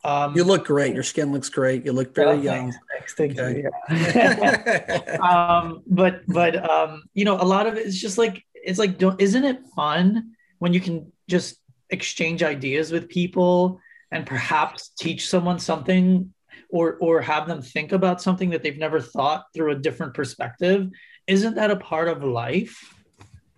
[0.04, 0.94] um, you look great.
[0.94, 1.84] Your skin looks great.
[1.84, 2.72] You look very young.
[2.94, 3.64] Thanks, thank okay.
[3.64, 3.70] you.
[3.90, 5.18] Yeah.
[5.22, 9.00] um, but but um, you know, a lot of it is just like it's like,
[9.00, 11.58] don't isn't it fun when you can just
[11.90, 13.80] exchange ideas with people
[14.12, 16.34] and perhaps teach someone something
[16.70, 20.90] or or have them think about something that they've never thought through a different perspective
[21.28, 22.94] isn't that a part of life?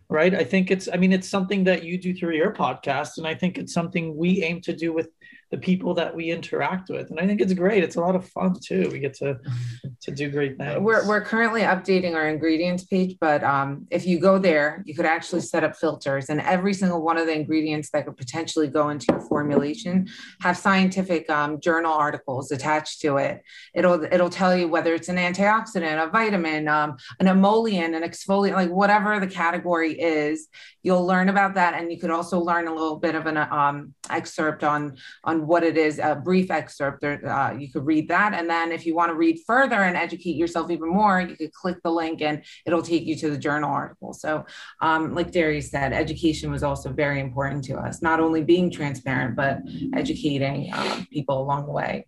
[0.09, 0.33] Right?
[0.33, 3.35] I think it's i mean it's something that you do through your podcast and i
[3.35, 5.09] think it's something we aim to do with
[5.51, 7.09] the people that we interact with.
[7.09, 7.83] And I think it's great.
[7.83, 8.89] It's a lot of fun too.
[8.91, 9.39] We get to
[10.01, 10.79] to do great things.
[10.79, 15.05] We're, we're currently updating our ingredients page, but um, if you go there, you could
[15.05, 18.89] actually set up filters and every single one of the ingredients that could potentially go
[18.89, 20.07] into your formulation
[20.41, 23.41] have scientific um, journal articles attached to it.
[23.73, 28.53] It'll, it'll tell you whether it's an antioxidant, a vitamin, um, an emollient, an exfoliant,
[28.53, 30.47] like whatever the category is,
[30.83, 31.73] you'll learn about that.
[31.73, 35.63] And you could also learn a little bit of an um, excerpt on, on what
[35.63, 37.03] it is, a brief excerpt.
[37.03, 38.33] Uh, you could read that.
[38.33, 41.53] And then if you want to read further and educate yourself even more, you could
[41.53, 44.13] click the link and it'll take you to the journal article.
[44.13, 44.45] So,
[44.81, 49.35] um, like Darius said, education was also very important to us, not only being transparent,
[49.35, 49.59] but
[49.93, 52.05] educating um, people along the way.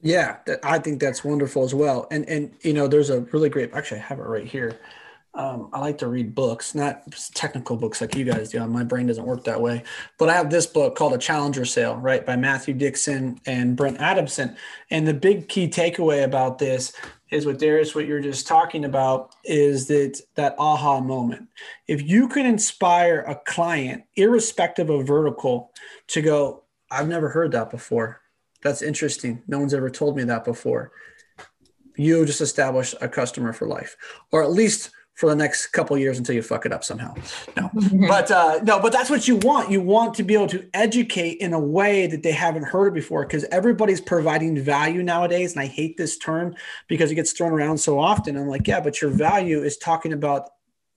[0.00, 2.08] Yeah, I think that's wonderful as well.
[2.10, 3.72] And and you know, there's a really great.
[3.72, 4.78] Actually, I have it right here.
[5.34, 8.66] Um, I like to read books, not technical books like you guys do.
[8.66, 9.82] My brain doesn't work that way.
[10.18, 13.98] But I have this book called A Challenger Sale, right, by Matthew Dixon and Brent
[13.98, 14.56] Adamson.
[14.90, 16.92] And the big key takeaway about this
[17.30, 21.48] is what Darius, what you're just talking about, is that that aha moment.
[21.88, 25.72] If you can inspire a client, irrespective of vertical,
[26.08, 28.20] to go, I've never heard that before.
[28.62, 29.42] That's interesting.
[29.48, 30.92] No one's ever told me that before.
[31.96, 33.96] You just establish a customer for life,
[34.30, 37.14] or at least for the next couple years until you fuck it up somehow.
[37.56, 37.70] No,
[38.08, 39.70] but uh, no, but that's what you want.
[39.70, 42.94] You want to be able to educate in a way that they haven't heard it
[42.94, 45.52] before because everybody's providing value nowadays.
[45.52, 46.54] And I hate this term
[46.88, 48.36] because it gets thrown around so often.
[48.36, 50.48] I'm like, yeah, but your value is talking about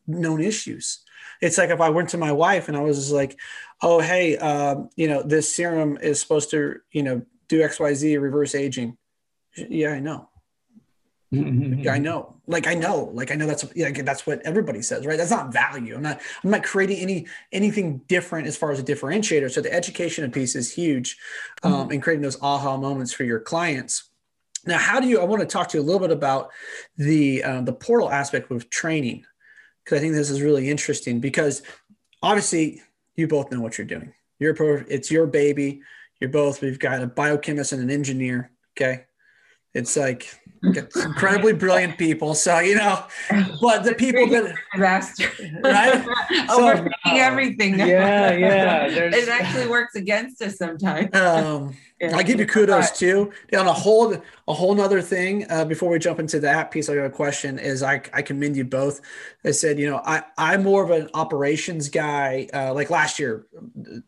[0.08, 1.00] known issues.
[1.42, 3.38] It's like if I went to my wife and I was like,
[3.82, 7.94] oh, hey, um, you know, this serum is supposed to, you know, do X, Y,
[7.94, 8.98] Z, reverse aging.
[9.56, 10.30] Yeah, I know.
[11.44, 11.90] Mm-hmm.
[11.90, 15.18] I know, like I know, like I know that's yeah, that's what everybody says, right?
[15.18, 15.96] That's not value.
[15.96, 19.52] I'm not I'm not creating any anything different as far as a differentiator.
[19.52, 21.18] So the education piece is huge,
[21.64, 21.92] um, mm-hmm.
[21.92, 24.10] and creating those aha moments for your clients.
[24.66, 25.20] Now, how do you?
[25.20, 26.50] I want to talk to you a little bit about
[26.98, 29.26] the uh, the portal aspect of training,
[29.84, 31.20] because I think this is really interesting.
[31.20, 31.62] Because
[32.24, 32.82] obviously,
[33.16, 34.14] you both know what you're doing.
[34.40, 35.82] You're pro, it's your baby.
[36.20, 36.62] You're both.
[36.62, 38.52] We've got a biochemist and an engineer.
[38.76, 39.06] Okay,
[39.74, 40.40] it's like
[40.74, 42.34] incredibly brilliant people.
[42.34, 43.04] So you know,
[43.62, 45.30] but the people that disaster,
[45.64, 46.04] right?
[46.50, 47.80] Overthinking so, everything.
[47.86, 48.86] Yeah, yeah.
[48.88, 51.14] it actually works against us sometimes.
[51.16, 52.16] Um, yeah.
[52.16, 53.32] I give you kudos too.
[53.58, 54.14] On a whole,
[54.48, 55.46] a whole nother thing.
[55.50, 57.60] Uh, before we jump into that piece, I got a question.
[57.60, 59.02] Is I I commend you both.
[59.44, 62.48] I said, you know, I I'm more of an operations guy.
[62.54, 63.46] Uh, like last year,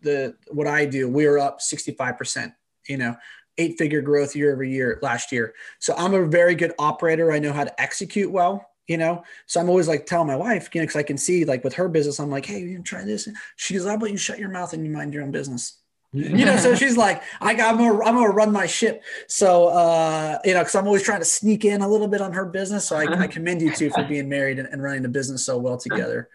[0.02, 2.54] the what I do, we are up sixty five percent.
[2.88, 3.15] You know,
[3.58, 5.54] eight figure growth year over year last year.
[5.80, 7.32] So I'm a very good operator.
[7.32, 9.24] I know how to execute well, you know?
[9.46, 11.74] So I'm always like telling my wife, you know, cause I can see like with
[11.76, 13.28] her business, I'm like, Hey, you try this.
[13.56, 15.80] She goes, how about you shut your mouth and you mind your own business?
[16.13, 19.04] you know, so she's like, I got, I'm gonna, I'm gonna run my ship.
[19.28, 22.32] So, uh, you know, cause I'm always trying to sneak in a little bit on
[22.34, 22.88] her business.
[22.88, 25.58] So I, I commend you two for being married and, and running the business so
[25.58, 26.30] well together.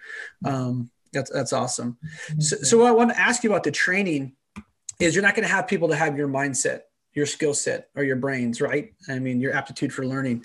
[0.45, 1.99] Um, that's, that's awesome.
[2.39, 4.35] So, so what I want to ask you about the training
[5.01, 6.83] is you're not going to have people to have your mindset
[7.15, 8.93] your skill set or your brains, right?
[9.09, 10.45] I mean, your aptitude for learning.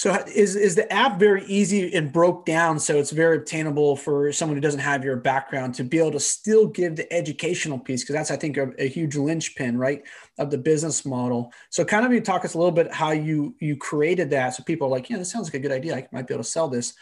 [0.00, 4.32] So is is the app very easy and broke down so it's very obtainable for
[4.32, 8.02] someone who doesn't have your background to be able to still give the educational piece
[8.02, 10.02] because that's I think a, a, huge linchpin right
[10.38, 11.52] of the business model.
[11.68, 14.62] So kind of you talk us a little bit how you you created that so
[14.62, 16.50] people are like yeah this sounds like a good idea I might be able to
[16.50, 16.94] sell this,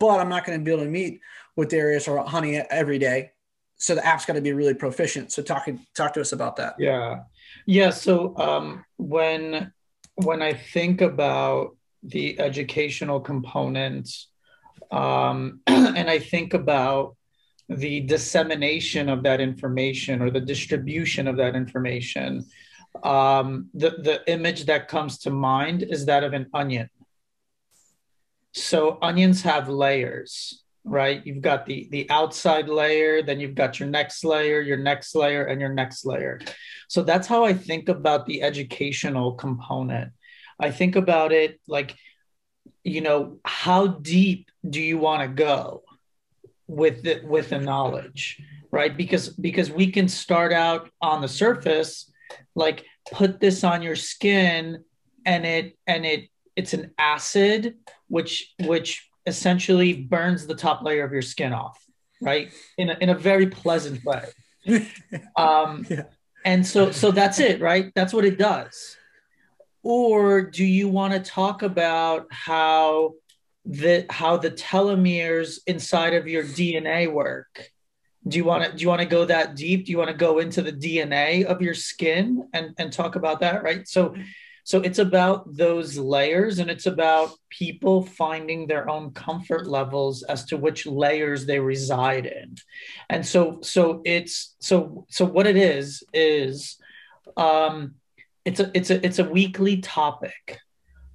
[0.00, 1.20] but I'm not going to be able to meet
[1.56, 3.32] with Darius or Hanieh every day.
[3.76, 5.30] So the app's got to be really proficient.
[5.30, 6.76] So talk talk to us about that.
[6.78, 7.24] Yeah.
[7.66, 7.90] Yeah.
[7.90, 9.72] So um, when
[10.16, 14.28] when I think about the educational components,
[14.90, 17.16] um, and I think about
[17.68, 22.46] the dissemination of that information or the distribution of that information,
[23.02, 26.88] um, the the image that comes to mind is that of an onion.
[28.52, 31.26] So onions have layers right?
[31.26, 35.44] You've got the the outside layer, then you've got your next layer, your next layer,
[35.44, 36.40] and your next layer.
[36.88, 40.12] So that's how I think about the educational component.
[40.58, 41.96] I think about it like,
[42.84, 45.82] you know, how deep do you want to go
[46.68, 48.96] with the, with the knowledge, right?
[48.96, 52.10] Because because we can start out on the surface,
[52.54, 54.84] like put this on your skin,
[55.24, 57.74] and it and it it's an acid
[58.08, 61.82] which which essentially burns the top layer of your skin off,
[62.20, 62.52] right?
[62.78, 64.24] In a, in a very pleasant way.
[65.36, 66.04] um, yeah.
[66.44, 67.92] And so, so that's it, right?
[67.94, 68.96] That's what it does.
[69.82, 73.14] Or do you want to talk about how
[73.64, 77.70] the how the telomeres inside of your DNA work,
[78.26, 80.16] do you want to do you want to go that deep do you want to
[80.16, 84.14] go into the dna of your skin and and talk about that right so
[84.66, 90.44] so it's about those layers and it's about people finding their own comfort levels as
[90.44, 92.54] to which layers they reside in
[93.08, 96.76] and so so it's so so what it is is
[97.36, 97.94] um
[98.44, 100.58] it's a it's a it's a weekly topic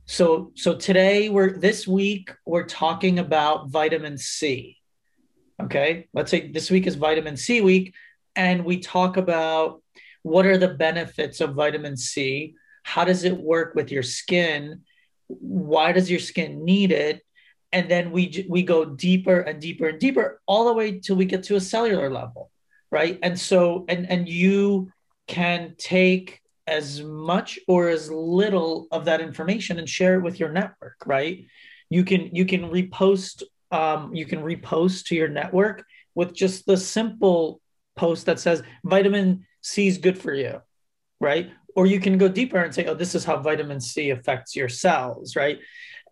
[0.06, 4.78] so so today we're this week we're talking about vitamin c
[5.62, 6.08] Okay.
[6.14, 7.94] Let's say this week is vitamin C week,
[8.36, 9.82] and we talk about
[10.24, 12.56] what are the benefits of vitamin C?
[12.84, 14.82] How does it work with your skin?
[15.28, 17.22] Why does your skin need it?
[17.72, 21.26] And then we we go deeper and deeper and deeper all the way till we
[21.26, 22.52] get to a cellular level,
[22.92, 23.18] right?
[23.24, 24.92] And so and and you
[25.28, 30.52] can take as much or as little of that information and share it with your
[30.52, 31.46] network, right?
[31.90, 36.78] You can you can repost um, you can repost to your network with just the
[36.78, 37.62] simple
[37.96, 40.62] post that says vitamin C is good for you,
[41.20, 41.52] right?
[41.76, 44.70] Or you can go deeper and say, oh, this is how vitamin C affects your
[44.70, 45.60] cells, right?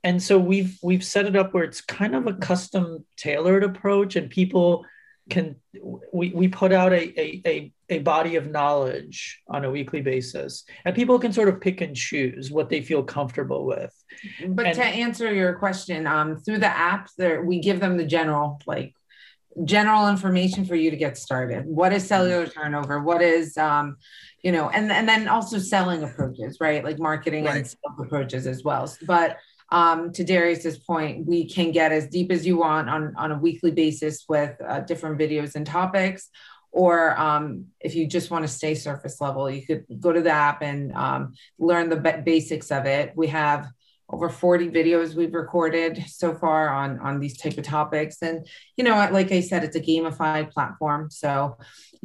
[0.03, 4.16] And so we've we've set it up where it's kind of a custom tailored approach,
[4.16, 4.86] and people
[5.30, 5.55] can
[6.12, 10.64] we, we put out a, a, a, a body of knowledge on a weekly basis
[10.86, 13.93] and people can sort of pick and choose what they feel comfortable with
[14.49, 18.05] but and, to answer your question um, through the app there we give them the
[18.05, 18.93] general like
[19.66, 23.97] general information for you to get started what is cellular turnover what is um,
[24.43, 27.58] you know and and then also selling approaches right like marketing right.
[27.58, 29.38] and sales approaches as well but
[29.72, 33.38] um, to Darius's point, we can get as deep as you want on, on a
[33.38, 36.30] weekly basis with uh, different videos and topics.
[36.72, 40.32] Or um, if you just want to stay surface level, you could go to the
[40.32, 43.14] app and um, learn the basics of it.
[43.16, 43.68] We have
[44.12, 48.18] over 40 videos we've recorded so far on on these type of topics.
[48.22, 51.10] And you know like i said it's a gamified platform.
[51.12, 51.57] So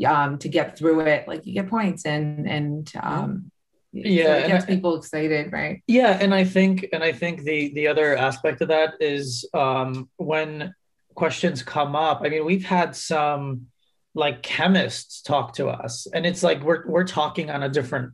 [0.07, 3.51] um, to get through it like you get points and and um,
[3.93, 5.83] yeah so it gets people excited right?
[5.87, 10.09] Yeah and i think and i think the the other aspect of that is um
[10.17, 10.75] when
[11.15, 13.67] questions come up i mean we've had some
[14.15, 18.13] like chemists talk to us and it's like we're we're talking on a different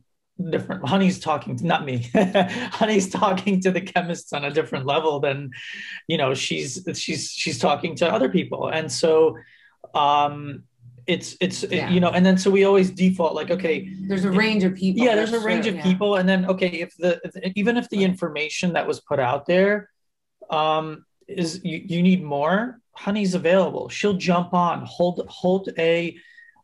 [0.49, 5.19] different Hanieh's talking to, not me Hanieh's talking to the chemists on a different level
[5.19, 5.51] than
[6.07, 8.69] you know she's she's she's talking to other people.
[8.69, 9.37] And so
[9.93, 10.63] um
[11.07, 11.89] it's it's yeah.
[11.89, 15.03] you know and then so we always default like okay there's a range of people.
[15.03, 15.83] Yeah there's a range of yeah.
[15.83, 16.15] people.
[16.15, 17.19] And then okay if the
[17.55, 19.89] even if the information that was put out there
[20.49, 23.89] um is you, you need more honey's available.
[23.89, 26.17] She'll jump on hold hold a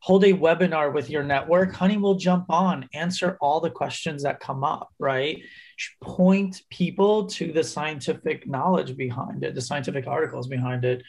[0.08, 4.40] hold a webinar with your network Hanieh We'll jump on answer all the questions that
[4.40, 5.44] come up right?
[6.02, 11.04] Point people to the scientific knowledge behind it the scientific articles behind it.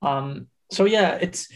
[0.00, 1.48] Um so yeah it's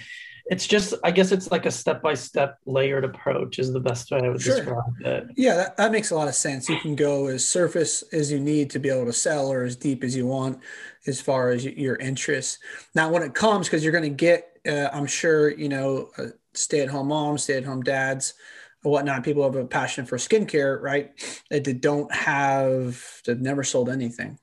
[0.47, 4.28] it's just i guess it's like a step-by-step layered approach is the best way i
[4.28, 4.57] would sure.
[4.57, 5.24] describe it.
[5.37, 6.68] Yeah that, that makes a lot of sense.
[6.68, 9.74] You can go as surface as you need to be able to sell or as
[9.74, 10.61] deep as you want
[11.07, 12.59] as far as your interests.
[12.95, 16.27] Now when it comes because you're going to get uh, i'm sure you know uh,
[16.55, 18.35] stay-at-home moms stay-at-home dads
[18.91, 21.12] whatnot people have a passion for skincare right?
[21.51, 24.39] That don't have they've never sold anything.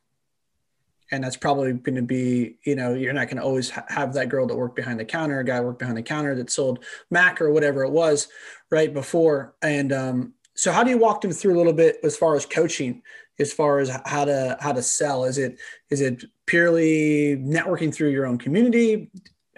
[1.14, 4.14] And that's probably going to be you know you're not going to always ha- have
[4.14, 6.84] that girl that worked behind the counter a guy worked behind the counter that sold
[7.10, 8.28] mac or whatever it was
[8.70, 9.56] right before.
[9.62, 12.46] And um, so how do you walk them through a little bit as far as
[12.46, 13.02] coaching
[13.40, 15.26] as far as how to how to sell?
[15.26, 15.60] Is it
[15.90, 19.12] is it purely networking through your own community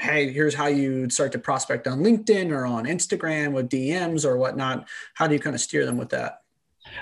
[0.04, 4.38] hey here's how you start to prospect on linkedin or on instagram with dms or
[4.38, 6.39] whatnot how do you kind of steer them with that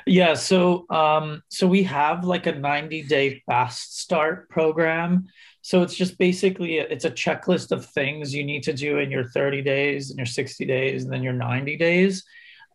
[0.05, 5.27] yeah, so um, so we have like a 90 day fast start program.
[5.61, 9.25] So it's just basically it's a checklist of things you need to do in your
[9.25, 12.23] 30 days and your 60 days and then your 90 days.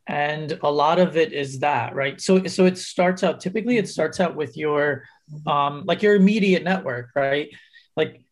[0.07, 2.21] And a lot of it is that, right?
[2.21, 5.05] So so it starts out typically it starts out with your
[5.47, 7.49] um like your immediate network, right?
[7.97, 8.23] Like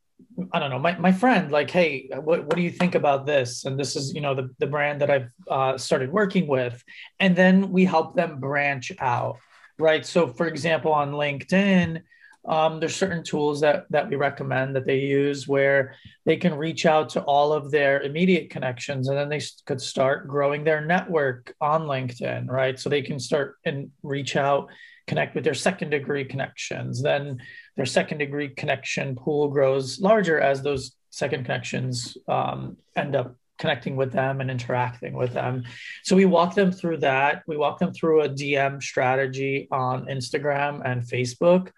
[0.53, 3.65] I don't know, my, my friend, like, hey, what, what do you think about this?
[3.65, 6.83] And this is, you know, the, the brand that I've uh, started working with.
[7.21, 9.39] And then we help them branch out,
[9.79, 10.05] right?
[10.05, 12.03] So, for example, on LinkedIn,
[12.47, 15.95] um, there's certain tools that that we recommend that they use where
[16.27, 20.29] they can reach out to all of their immediate connections and then they could start
[20.29, 24.69] growing their network on linkedin right so they can start and reach out
[25.07, 27.39] connect with their second degree connections then
[27.77, 33.97] their second degree connection pool grows larger as those second connections um, end up connecting
[33.97, 35.65] with them and interacting with them.
[36.03, 37.43] So we walk them through that.
[37.47, 41.71] We walk them through a DM strategy on Instagram and Facebook.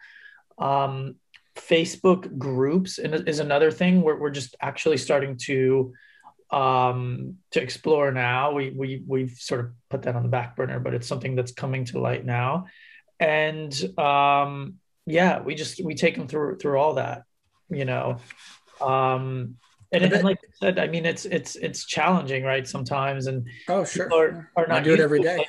[0.59, 1.17] Um,
[1.55, 5.93] Facebook groups is another thing where we're just actually starting to
[6.51, 8.53] um, to explore now.
[8.53, 11.53] We we we've sort of put that on the back burner, but it's something that's
[11.53, 12.67] coming to light now.
[13.19, 14.75] And um,
[15.07, 17.23] yeah, we just we take them through through all that,
[17.71, 18.19] you know.
[18.81, 19.57] Um,
[19.93, 22.67] and, and like I said, I mean, it's it's it's challenging, right?
[22.67, 25.47] Sometimes, and oh sure, are, are not I do it every day.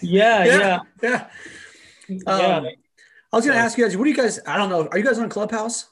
[0.00, 1.26] yeah, yeah, yeah, yeah.
[2.08, 2.26] yeah.
[2.26, 2.66] Um,
[3.32, 4.40] I was going to ask you guys, what do you guys?
[4.46, 4.88] I don't know.
[4.88, 5.88] Are you guys on Clubhouse?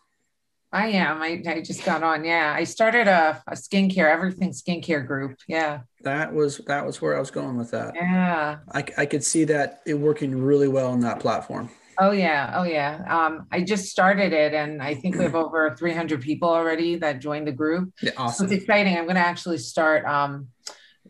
[0.73, 1.21] I am.
[1.21, 2.25] I, I just got on.
[2.25, 5.39] Yeah, I started a, a skincare, everything skincare group.
[5.49, 7.95] Yeah, That was that was where I was going with that.
[7.95, 8.59] yeah.
[8.73, 11.71] I, I could see that it working really well on that platform.
[12.03, 13.05] Oh yeah, oh yeah.
[13.07, 17.21] Um, I just started it, and I think we have over 300 people already that
[17.21, 17.93] joined the group.
[18.01, 18.47] Yeah, So awesome.
[18.47, 18.97] it's exciting.
[18.97, 20.49] I'm going to actually start um,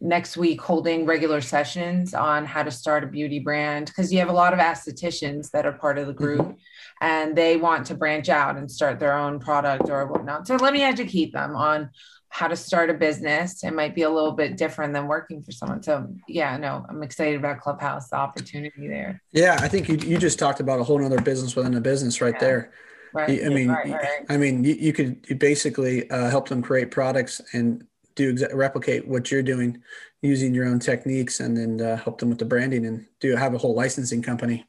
[0.00, 4.30] next week holding regular sessions on how to start a beauty brand because you have
[4.30, 6.56] a lot of estheticians that are part of the group
[7.00, 10.46] and they want to branch out and start their own product or whatnot.
[10.46, 11.90] So let me educate them on
[12.30, 13.62] how to start a business.
[13.64, 15.82] It might be a little bit different than working for someone.
[15.82, 19.20] So yeah, no, I'm excited about Clubhouse, the opportunity there.
[19.32, 22.20] Yeah, I think you, you just talked about a whole nother business within a business
[22.20, 22.40] right Yeah.
[22.40, 22.72] there.
[23.12, 23.44] Right.
[23.44, 24.24] I mean, right, right.
[24.28, 28.54] I mean, you, you could you basically uh, help them create products and do exa-
[28.54, 29.82] replicate what you're doing
[30.22, 33.52] using your own techniques, and then uh, help them with the branding and do have
[33.54, 34.64] a whole licensing company.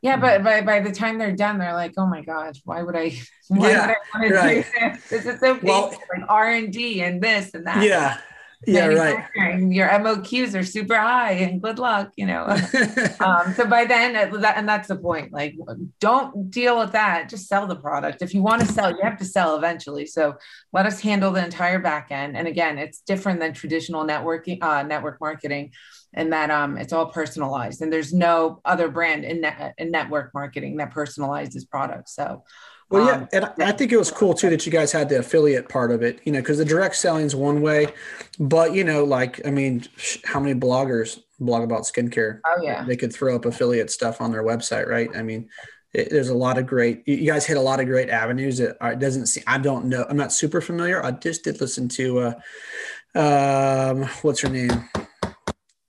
[0.00, 2.96] Yeah, but by, by the time they're done, they're like, "Oh my god, why would
[2.96, 3.18] I?
[3.48, 4.64] Why Yeah, would I want to right.
[4.64, 5.04] do this?
[5.08, 8.18] This is so painful, Well- like R and D and this and that." Yeah,
[8.66, 9.58] yeah, right.
[9.60, 12.44] Your MOQs are super high, and good luck, you know.
[13.20, 15.32] um, so by then, uh, that, and that's the point.
[15.32, 15.54] Like,
[16.00, 17.28] don't deal with that.
[17.28, 18.20] Just sell the product.
[18.20, 20.06] If you want to sell, you have to sell eventually.
[20.06, 20.34] So
[20.72, 22.36] let us handle the entire back end.
[22.36, 25.72] And again, it's different than traditional networking, uh, network marketing,
[26.14, 29.44] in that um, it's all personalized, and there's no other brand in
[29.78, 32.14] in network marketing that personalizes products.
[32.14, 32.44] So.
[32.90, 33.28] Well, yeah, um,
[33.58, 36.02] and I- think it was cool too that you guys had the affiliate part of
[36.02, 37.88] it, you know, because the direct selling is one way,
[38.40, 42.40] but you know, like I mean, sh- how many bloggers blog about skincare?
[42.46, 42.84] Oh yeah.
[42.84, 45.10] They could throw up affiliate stuff on their website, right?
[45.14, 45.50] I mean,
[45.92, 47.06] it, there's a lot of great.
[47.06, 48.56] You guys hit a lot of great avenues.
[48.56, 49.44] That doesn't seem.
[49.46, 50.06] I don't know.
[50.08, 51.04] I'm not super familiar.
[51.04, 52.34] I just did listen to,
[53.14, 54.88] uh, um, what's her name?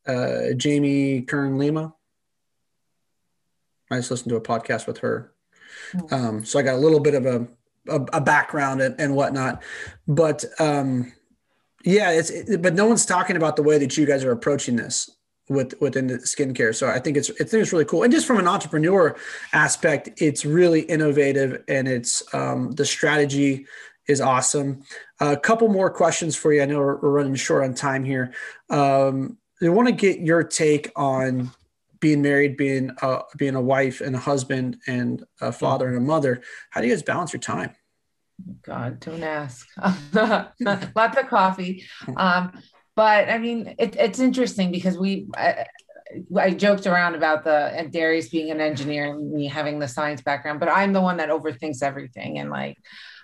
[0.09, 1.93] Uh, Jamie Kern Lima.
[3.91, 5.33] I just listened to a podcast with her.
[6.11, 7.47] Um, so I got a little bit of a,
[7.87, 9.63] a, a background and, and whatnot,
[10.07, 11.13] but um,
[11.83, 14.75] yeah, it's, it, but no one's talking about the way that you guys are approaching
[14.75, 15.09] this
[15.47, 16.75] with within the skincare.
[16.75, 18.03] So I think it's, I think it's really cool.
[18.03, 19.15] And just from an entrepreneur
[19.53, 23.65] aspect, it's really innovative and it's, um, the strategy
[24.07, 24.83] is awesome.
[25.19, 26.61] a couple more questions for you.
[26.61, 28.33] I know we're, we're running short on time here.
[28.69, 31.51] Um, I want to get your take on
[31.99, 36.01] being married, being uh, being a wife and a husband and a father and a
[36.01, 36.41] mother.
[36.69, 37.75] How do you guys balance your time?
[38.61, 39.67] God, don't ask.
[40.13, 41.85] Lots of coffee.
[42.15, 42.53] Um,
[42.95, 45.65] but I mean, it, it's interesting because we, I,
[46.37, 50.21] I joked around about the and Darius being an engineer and me having the science
[50.21, 52.77] background, but I'm the one that overthinks everything and like,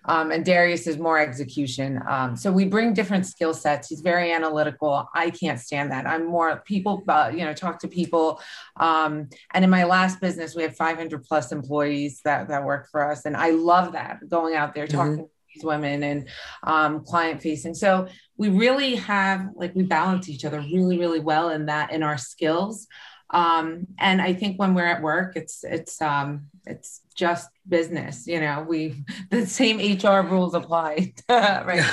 [0.07, 2.01] um, and Darius is more execution.
[2.07, 3.89] Um, so we bring different skill sets.
[3.89, 5.09] He's very analytical.
[5.13, 6.07] I can't stand that.
[6.07, 8.39] I'm more people, uh, you know, talk to people.
[8.77, 13.09] Um, and in my last business, we have 500 plus employees that that work for
[13.09, 16.27] us, and I love that going out there talking to these women and
[16.63, 17.73] um, client facing.
[17.73, 22.03] So we really have like we balance each other really, really well in that in
[22.03, 22.87] our skills.
[23.31, 28.27] Um, and I think when we're at work, it's it's um, it's just business.
[28.27, 31.83] You know, we the same HR rules apply, right?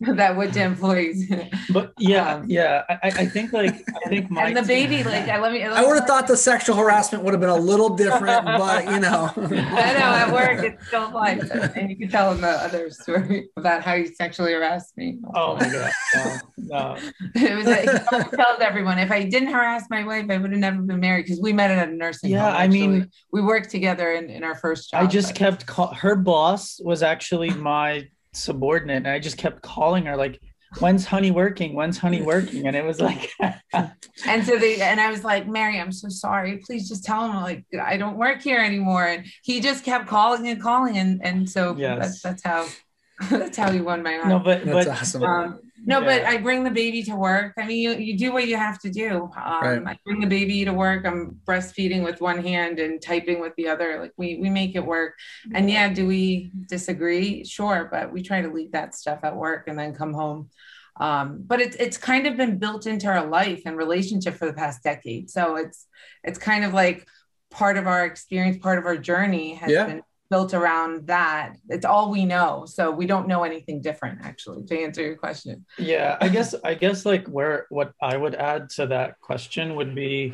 [0.16, 1.30] that would to employees.
[1.70, 5.28] But yeah, Um, yeah, I, I think like I think my and the baby, like,
[5.28, 5.62] I let me.
[5.62, 8.98] I would have thought the sexual harassment would have been a little different, but you
[9.00, 9.30] know.
[9.36, 13.50] I know at work it's still applies, and you can tell them the other story
[13.58, 15.18] about how you sexually harassed me.
[15.34, 16.96] Oh my god, no, no.
[17.34, 17.66] it was.
[17.66, 21.00] He always tells everyone if I didn't harass my wife, I would have never been
[21.00, 22.54] married because we met at a nursing Yeah, home.
[22.60, 25.02] I mean- we worked together in, in our first job.
[25.04, 29.62] I just but- kept call- her boss was actually my subordinate, and I just kept
[29.62, 30.40] calling her like,
[30.78, 31.74] "When's Hanieh working?
[31.74, 33.30] When's Hanieh working?" And it was like,
[33.72, 36.58] and so they and I was like, Mary, I'm so sorry.
[36.58, 39.04] Please just tell him like I don't work here anymore.
[39.06, 41.98] And he just kept calling and calling, and and so Yes.
[42.00, 42.66] that's that's how
[43.30, 44.28] that's how he won my heart.
[44.28, 45.22] no, but That's but awesome.
[45.24, 47.54] Um, no, but I bring the baby to work.
[47.58, 49.30] I mean, you, you do what you have to do.
[49.36, 49.82] Um, Right.
[49.86, 51.06] I bring the baby to work.
[51.06, 54.00] I'm breastfeeding with one hand and typing with the other.
[54.00, 55.14] Like we we make it work.
[55.54, 57.44] And yeah, do we disagree?
[57.44, 60.50] Sure, but we try to leave that stuff at work and then come home.
[60.98, 64.52] Um, but it's it's kind of been built into our life and relationship for the
[64.52, 65.30] past decade.
[65.30, 65.86] So it's
[66.24, 67.06] it's kind of like
[67.50, 69.86] part of our experience, part of our journey has Yeah.
[69.86, 71.56] been built around that.
[71.68, 72.64] It's all we know.
[72.66, 75.66] So we don't know anything different actually to answer your question.
[75.76, 79.94] Yeah, I guess I guess like where what I would add to that question would
[79.94, 80.32] be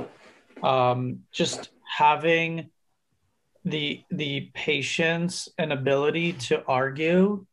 [0.63, 2.71] um, just having
[3.65, 7.47] the the patience and ability to argue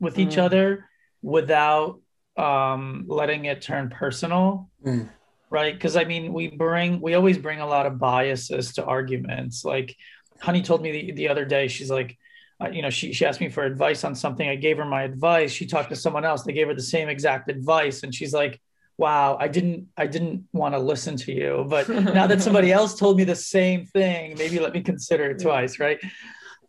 [0.00, 0.20] with mm.
[0.20, 0.88] each other
[1.20, 2.00] without
[2.36, 4.70] um, letting it turn personal.
[4.84, 5.10] Mm.
[5.50, 5.74] Right.
[5.74, 9.64] Because I mean, we bring, we always bring a lot of biases to arguments.
[9.64, 9.96] Like,
[10.42, 12.16] Hanieh told me the, the other day, she's like,
[12.60, 14.48] uh, you know, she, she asked me for advice on something.
[14.48, 15.52] I gave her my advice.
[15.52, 16.42] She talked to someone else.
[16.42, 18.02] They gave her the same exact advice.
[18.02, 18.60] And she's like,
[18.96, 22.98] wow, I didn't, I didn't want to listen to you, but now that somebody else
[22.98, 25.78] told me the same thing, maybe let me consider it twice.
[25.78, 26.00] Right.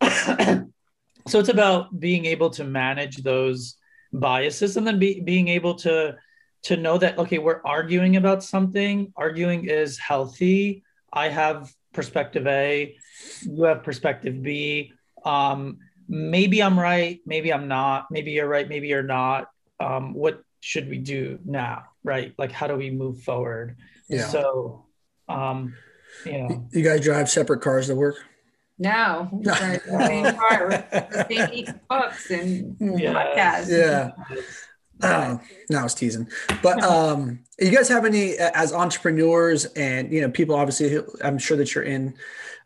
[1.26, 3.76] so it's about being able to manage those
[4.12, 6.16] biases and then be, being able to
[6.62, 12.96] to know that okay we're arguing about something arguing is healthy i have perspective a
[13.42, 14.92] you have perspective b.
[15.24, 15.78] Um,
[16.08, 18.06] maybe i'm right maybe i'm not.
[18.10, 19.48] Maybe you're right maybe you're not.
[19.78, 22.34] Um, what should we do now right?
[22.38, 23.76] Like how do we move forward?
[24.08, 24.26] Yeah.
[24.26, 24.86] So
[25.28, 25.74] um
[26.24, 26.68] you know.
[26.72, 28.16] You guys drive separate cars to work?
[28.78, 33.12] No, the same car, the same books and yeah.
[33.12, 33.68] podcasts.
[33.68, 34.10] Yeah.
[35.02, 35.40] Oh,
[35.70, 36.28] no, I was teasing.
[36.62, 41.56] But um, you guys have any as entrepreneurs and you know people obviously I'm sure
[41.56, 42.14] that you're in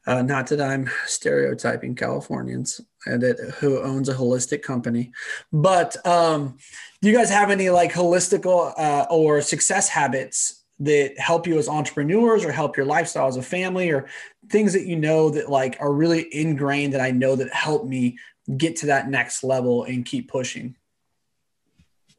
[0.07, 5.13] uh, not that I'm stereotyping Californians and that who owns a holistic company,
[5.53, 6.59] but um,
[7.01, 11.69] do you guys have any like holistical uh, or success habits that help you as
[11.69, 14.07] entrepreneurs or help your lifestyle as a family or
[14.51, 18.19] things that you know that like are really ingrained that I know that help me
[18.57, 20.77] get to that next level and keep pushing?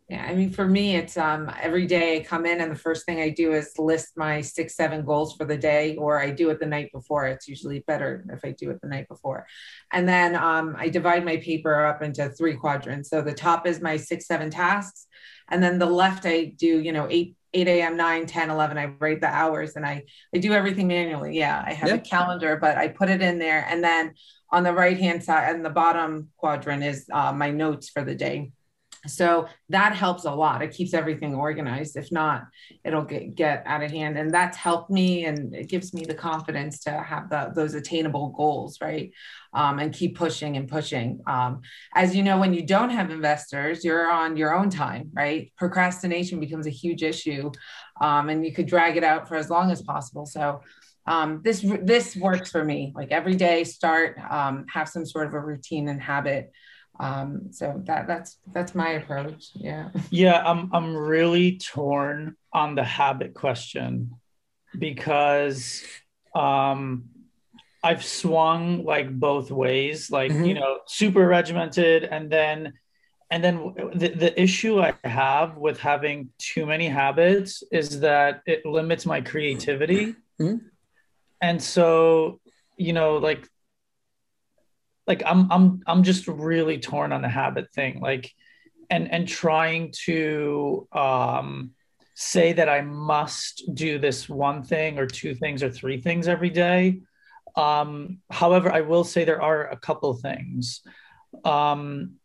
[0.07, 3.07] Yeah, I mean, for me, it's um, every day I come in and the first
[3.07, 6.51] thing I do is list my six, seven goals for the day, or I do
[6.51, 7.25] it the night before.
[7.25, 9.47] It's usually better if I do it the night before.
[9.91, 13.09] And then um, I divide my paper up into three quadrants.
[13.09, 15.07] So the top is my six, seven tasks.
[15.49, 18.85] And then the left, I do, you know, eight 8 a.m 9 10 11 i
[18.99, 20.03] write the hours and i
[20.33, 21.99] i do everything manually yeah i have yep.
[21.99, 24.13] a calendar but i put it in there and then
[24.51, 28.13] on the right hand side and the bottom quadrant is uh, my notes for the
[28.13, 28.51] day
[29.07, 30.61] so that helps a lot.
[30.61, 31.95] It keeps everything organized.
[31.95, 32.45] If not
[32.83, 34.17] it'll get, get out of hand.
[34.17, 38.29] And that's helped me and it gives me the confidence to have the, those attainable
[38.29, 39.11] goals right?
[39.53, 41.21] Um, and keep pushing and pushing.
[41.27, 41.61] Um,
[41.93, 45.51] as you know when you don't have investors you're on your own time right?
[45.57, 47.51] Procrastination becomes a huge issue
[48.01, 50.25] um, and you could drag it out for as long as possible.
[50.25, 50.61] So
[51.07, 52.91] um, this this works for me.
[52.95, 56.51] Like every day start um, have some sort of a routine and habit
[56.99, 62.83] um, so that that's that's my approach yeah yeah i'm i'm really torn on the
[62.83, 64.11] habit question
[64.77, 65.83] because
[66.35, 67.05] um
[67.83, 70.45] i've swung like both ways like mm-hmm.
[70.45, 72.73] you know super regimented and then
[73.29, 78.65] and then the, the issue i have with having too many habits is that it
[78.65, 80.57] limits my creativity mm-hmm.
[81.41, 82.39] and so
[82.77, 83.47] you know like
[85.07, 87.99] like I'm I'm I'm just really torn on the habit thing.
[87.99, 88.31] Like
[88.89, 91.71] and and trying to um
[92.15, 96.49] say that I must do this one thing or two things or three things every
[96.49, 97.01] day.
[97.57, 100.81] Um, however, I will say there are a couple things.
[101.43, 102.15] Um,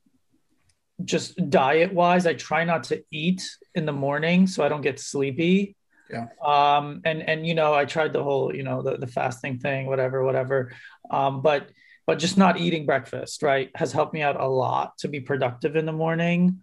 [1.05, 3.43] just diet wise, I try not to eat
[3.75, 5.77] in the morning so I don't get sleepy.
[6.11, 6.27] Yeah.
[6.45, 9.87] Um, and and you know, I tried the whole, you know, the, the fasting thing,
[9.87, 10.73] whatever, whatever.
[11.11, 11.71] Um, but
[12.11, 15.77] but just not eating breakfast, right, has helped me out a lot to be productive
[15.77, 16.61] in the morning.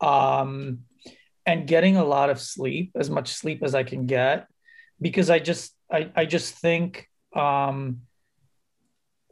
[0.00, 0.82] Um,
[1.44, 4.46] and getting a lot of sleep, as much sleep as I can get,
[5.00, 8.02] because I just, I, I just think, um,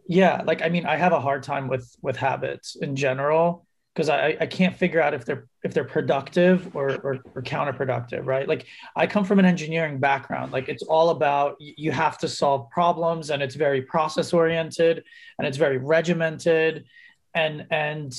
[0.08, 3.63] yeah, like, I mean, I have a hard time with, with habits in general
[3.94, 8.26] because I, I can't figure out if they're if they're productive or, or, or counterproductive
[8.26, 8.48] right?
[8.48, 8.66] Like
[8.96, 10.52] i come from an engineering background.
[10.52, 15.04] Like it's all about you have to solve problems and it's very process oriented
[15.38, 16.86] and it's very regimented.
[17.34, 18.14] And and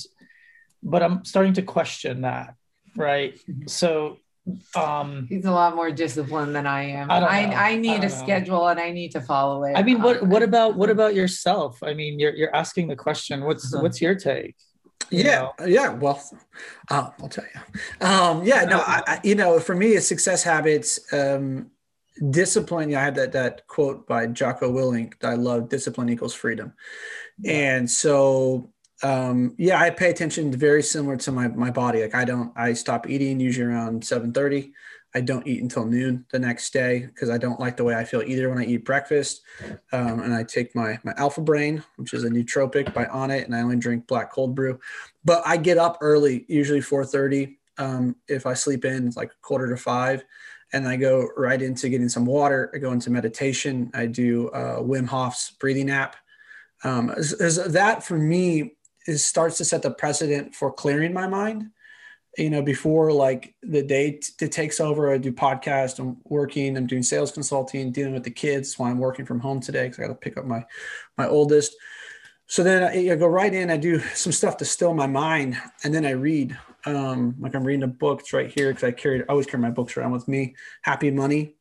[0.84, 2.54] but i'm starting to question that
[2.96, 3.36] right?
[3.36, 3.68] Mm-hmm.
[3.68, 4.18] so
[4.76, 7.10] um he's a lot more disciplined than i am.
[7.10, 8.08] I I, I, need I a know.
[8.08, 9.74] schedule and i need to follow it.
[9.76, 11.82] I mean what what about what about yourself?
[11.84, 13.44] I mean you're you're asking the question.
[13.44, 13.82] What's uh-huh.
[13.82, 14.56] what's your take
[15.12, 15.66] yeah know?
[15.66, 16.22] yeah well
[16.90, 18.06] uh, i'll tell you.
[18.06, 21.72] Um, yeah no I, I, you know for me it's success habits um,
[22.30, 26.34] discipline yeah, i had that that quote by jocko willink that i love discipline equals
[26.34, 26.74] freedom.
[27.40, 27.76] Yeah.
[27.76, 28.72] and so
[29.04, 32.02] um, yeah i pay attention to very similar to my, my body.
[32.02, 34.74] Like i don't i stop eating usually around 7 30
[35.16, 38.04] I don't eat until noon the next day because I don't like the way I
[38.04, 39.44] feel either when I eat breakfast.
[39.94, 43.56] Um, and I take my my Alpha Brain, which is a nootropic by Onnit, and
[43.56, 44.78] I only drink black cold brew.
[45.24, 47.56] But I get up early, usually 4:30.
[47.78, 50.26] Um, if I sleep in, it's like quarter to five,
[50.74, 52.70] and I go right into getting some water.
[52.76, 53.92] I go into meditation.
[53.94, 56.18] I do uh, Wim Hof's breathing app.
[56.84, 58.76] Um, as, as that for me
[59.08, 61.72] is starts to set the precedent for clearing my mind
[62.38, 66.00] you know, before like the day t- takes over, I do podcast.
[66.00, 66.78] I'm working.
[66.78, 68.70] I'm doing sales consulting, dealing with the kids.
[68.70, 70.64] That's why I'm working from home today because I got to pick up my
[71.18, 71.76] my oldest.
[72.48, 73.72] So then I, I, go right in.
[73.72, 76.58] I do some stuff to still my mind, and then I read.
[76.86, 78.20] Um, like I'm reading a book.
[78.20, 79.22] It's right here because I carried.
[79.24, 80.56] I always carry my books around with me.
[80.84, 81.56] Happy Money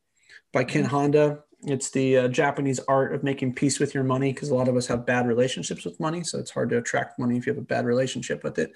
[0.53, 1.44] by Ken Honda.
[1.67, 4.77] It's the uh, Japanese art of making peace with your money because a lot of
[4.77, 6.23] us have bad relationships with money.
[6.23, 8.73] So it's hard to attract money if you have a bad relationship with it.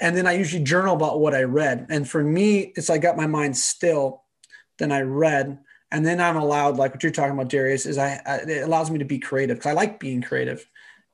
[0.00, 1.86] And then I usually journal about what I read.
[1.90, 4.22] And for me, it's I got my mind still,
[4.78, 5.58] then I read,
[5.90, 8.90] and then I'm allowed, like what you're talking about, Darius, is I, I it allows
[8.90, 10.66] me to be creative because I like being creative,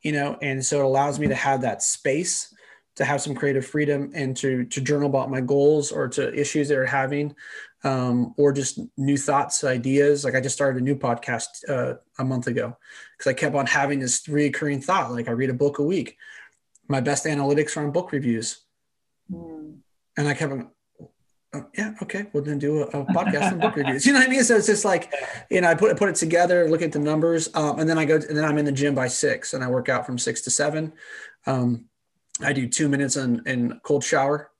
[0.02, 2.52] you know, and so it allows me to have that space
[2.96, 6.68] to have some creative freedom and to to journal about my goals or to issues
[6.68, 7.34] that are having
[7.84, 10.24] um, or just new thoughts, ideas.
[10.24, 12.76] Like I just started a new podcast uh, a month ago
[13.16, 15.12] because I kept on having this recurring thought.
[15.12, 16.16] Like I read a book a week.
[16.88, 18.60] My best analytics are on book reviews,
[19.30, 19.76] mm.
[20.16, 20.70] and I kept on.
[21.56, 22.26] Oh, yeah, okay.
[22.32, 24.04] Well, then do a, a podcast on book reviews.
[24.06, 24.42] You know what I mean?
[24.42, 25.14] So it's just like,
[25.50, 28.04] you know, I put put it together, look at the numbers, um, and then I
[28.04, 30.40] go, and then I'm in the gym by six, and I work out from six
[30.42, 30.92] to seven.
[31.46, 31.84] Um,
[32.40, 34.50] I do two minutes in, in cold shower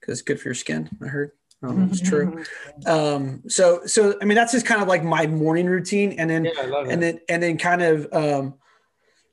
[0.00, 0.88] because it's good for your skin.
[1.02, 1.32] I heard.
[1.62, 2.44] Um, it's true.
[2.86, 6.44] Um, so, so I mean, that's just kind of like my morning routine, and then,
[6.44, 8.54] yeah, and then, and then, kind of, um,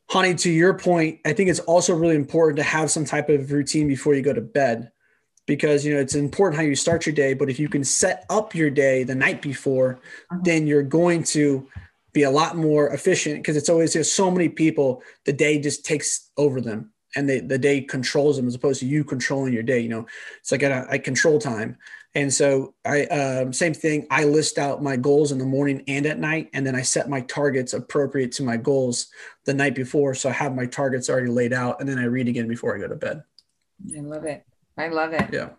[0.10, 3.52] Hanieh, to your point, I think it's also really important to have some type of
[3.52, 4.92] routine before you go to bed,
[5.46, 7.36] because you know it's important how you start your day.
[7.36, 10.00] But if you can set up your day the night before,
[10.32, 10.42] uh-huh.
[10.44, 11.68] then you're going to
[12.12, 15.86] be a lot more efficient because it's always there's so many people the day just
[15.86, 19.64] takes over them and they, the day controls them as opposed to you controlling your
[19.64, 19.80] day.
[19.80, 20.08] You know,
[20.40, 21.78] it's like I, I control time.
[22.16, 24.08] And so I um, same thing.
[24.10, 27.10] I list out my goals in the morning and at night, and then I set
[27.10, 29.08] my targets appropriate to my goals
[29.44, 30.16] the night before.
[30.16, 32.80] So I have my targets already laid out, and then I read again before I
[32.80, 33.22] go to bed.
[33.96, 34.46] I love it.
[34.78, 35.30] I love it.
[35.34, 35.50] Yeah.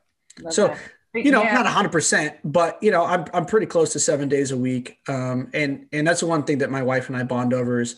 [0.40, 0.78] Love so that.
[1.14, 1.52] you know, yeah.
[1.52, 4.98] not hundred percent, but you know, I'm I'm pretty close to seven days a week.
[5.08, 7.96] Um, and and that's the one thing that my wife and I bond over is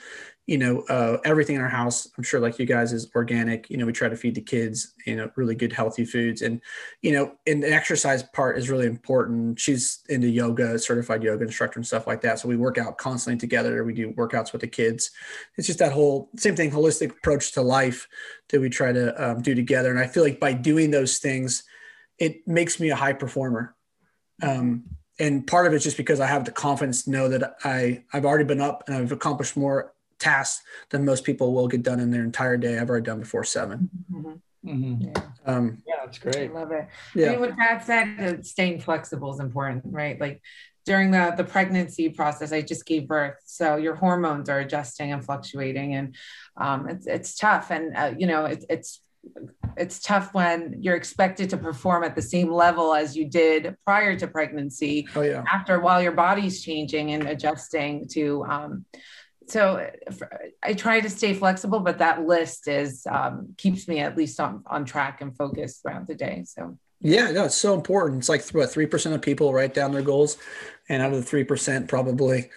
[0.49, 3.69] you know, uh, everything in our house, I'm sure like you guys is organic.
[3.69, 6.41] You know, we try to feed the kids, you know, really good, healthy foods.
[6.41, 6.63] And,
[7.03, 9.61] you know, and the exercise part is really important.
[9.61, 12.39] She's into yoga, certified yoga instructor and stuff like that.
[12.39, 13.85] So we work out constantly together.
[13.85, 15.11] We do workouts with the kids.
[15.59, 18.09] It's just that whole same thing, holistic approach to life
[18.49, 19.91] that we try to um, do together.
[19.91, 21.65] And I feel like by doing those things,
[22.19, 23.77] it makes me a high performer.
[24.43, 24.85] Um,
[25.19, 28.25] and part of it's just because I have the confidence to know that I I've
[28.25, 32.11] already been up and I've accomplished more tasks than most people will get done in
[32.11, 32.79] their entire day.
[32.79, 34.33] I've already done before 7 mm-hmm.
[34.67, 35.09] Mm-hmm.
[35.09, 35.23] Yeah.
[35.47, 36.51] Um, yeah, that's great.
[36.51, 36.89] I love it.
[37.15, 37.29] Yeah.
[37.29, 40.21] I mean, with that said, staying flexible is important, right?
[40.21, 40.43] Like
[40.85, 45.25] during the the pregnancy process, I just gave birth, so your hormones are adjusting and
[45.25, 46.17] fluctuating, and
[46.57, 47.71] um, it's it's tough.
[47.71, 49.01] And uh, you know, it, it's
[49.77, 54.19] it's tough when you're expected to perform at the same level as you did prior
[54.19, 55.07] to pregnancy.
[55.15, 55.45] Oh yeah.
[55.51, 58.85] After while your body's changing and adjusting to um,
[59.49, 59.91] so
[60.63, 64.63] I try to stay flexible, but that list is um, keeps me at least on,
[64.67, 66.45] on track and focused throughout the day.
[66.47, 68.21] So yeah, no, it's so important.
[68.21, 70.37] It's like what three percent of people write down their goals,
[70.89, 72.51] and out of the three percent, probably,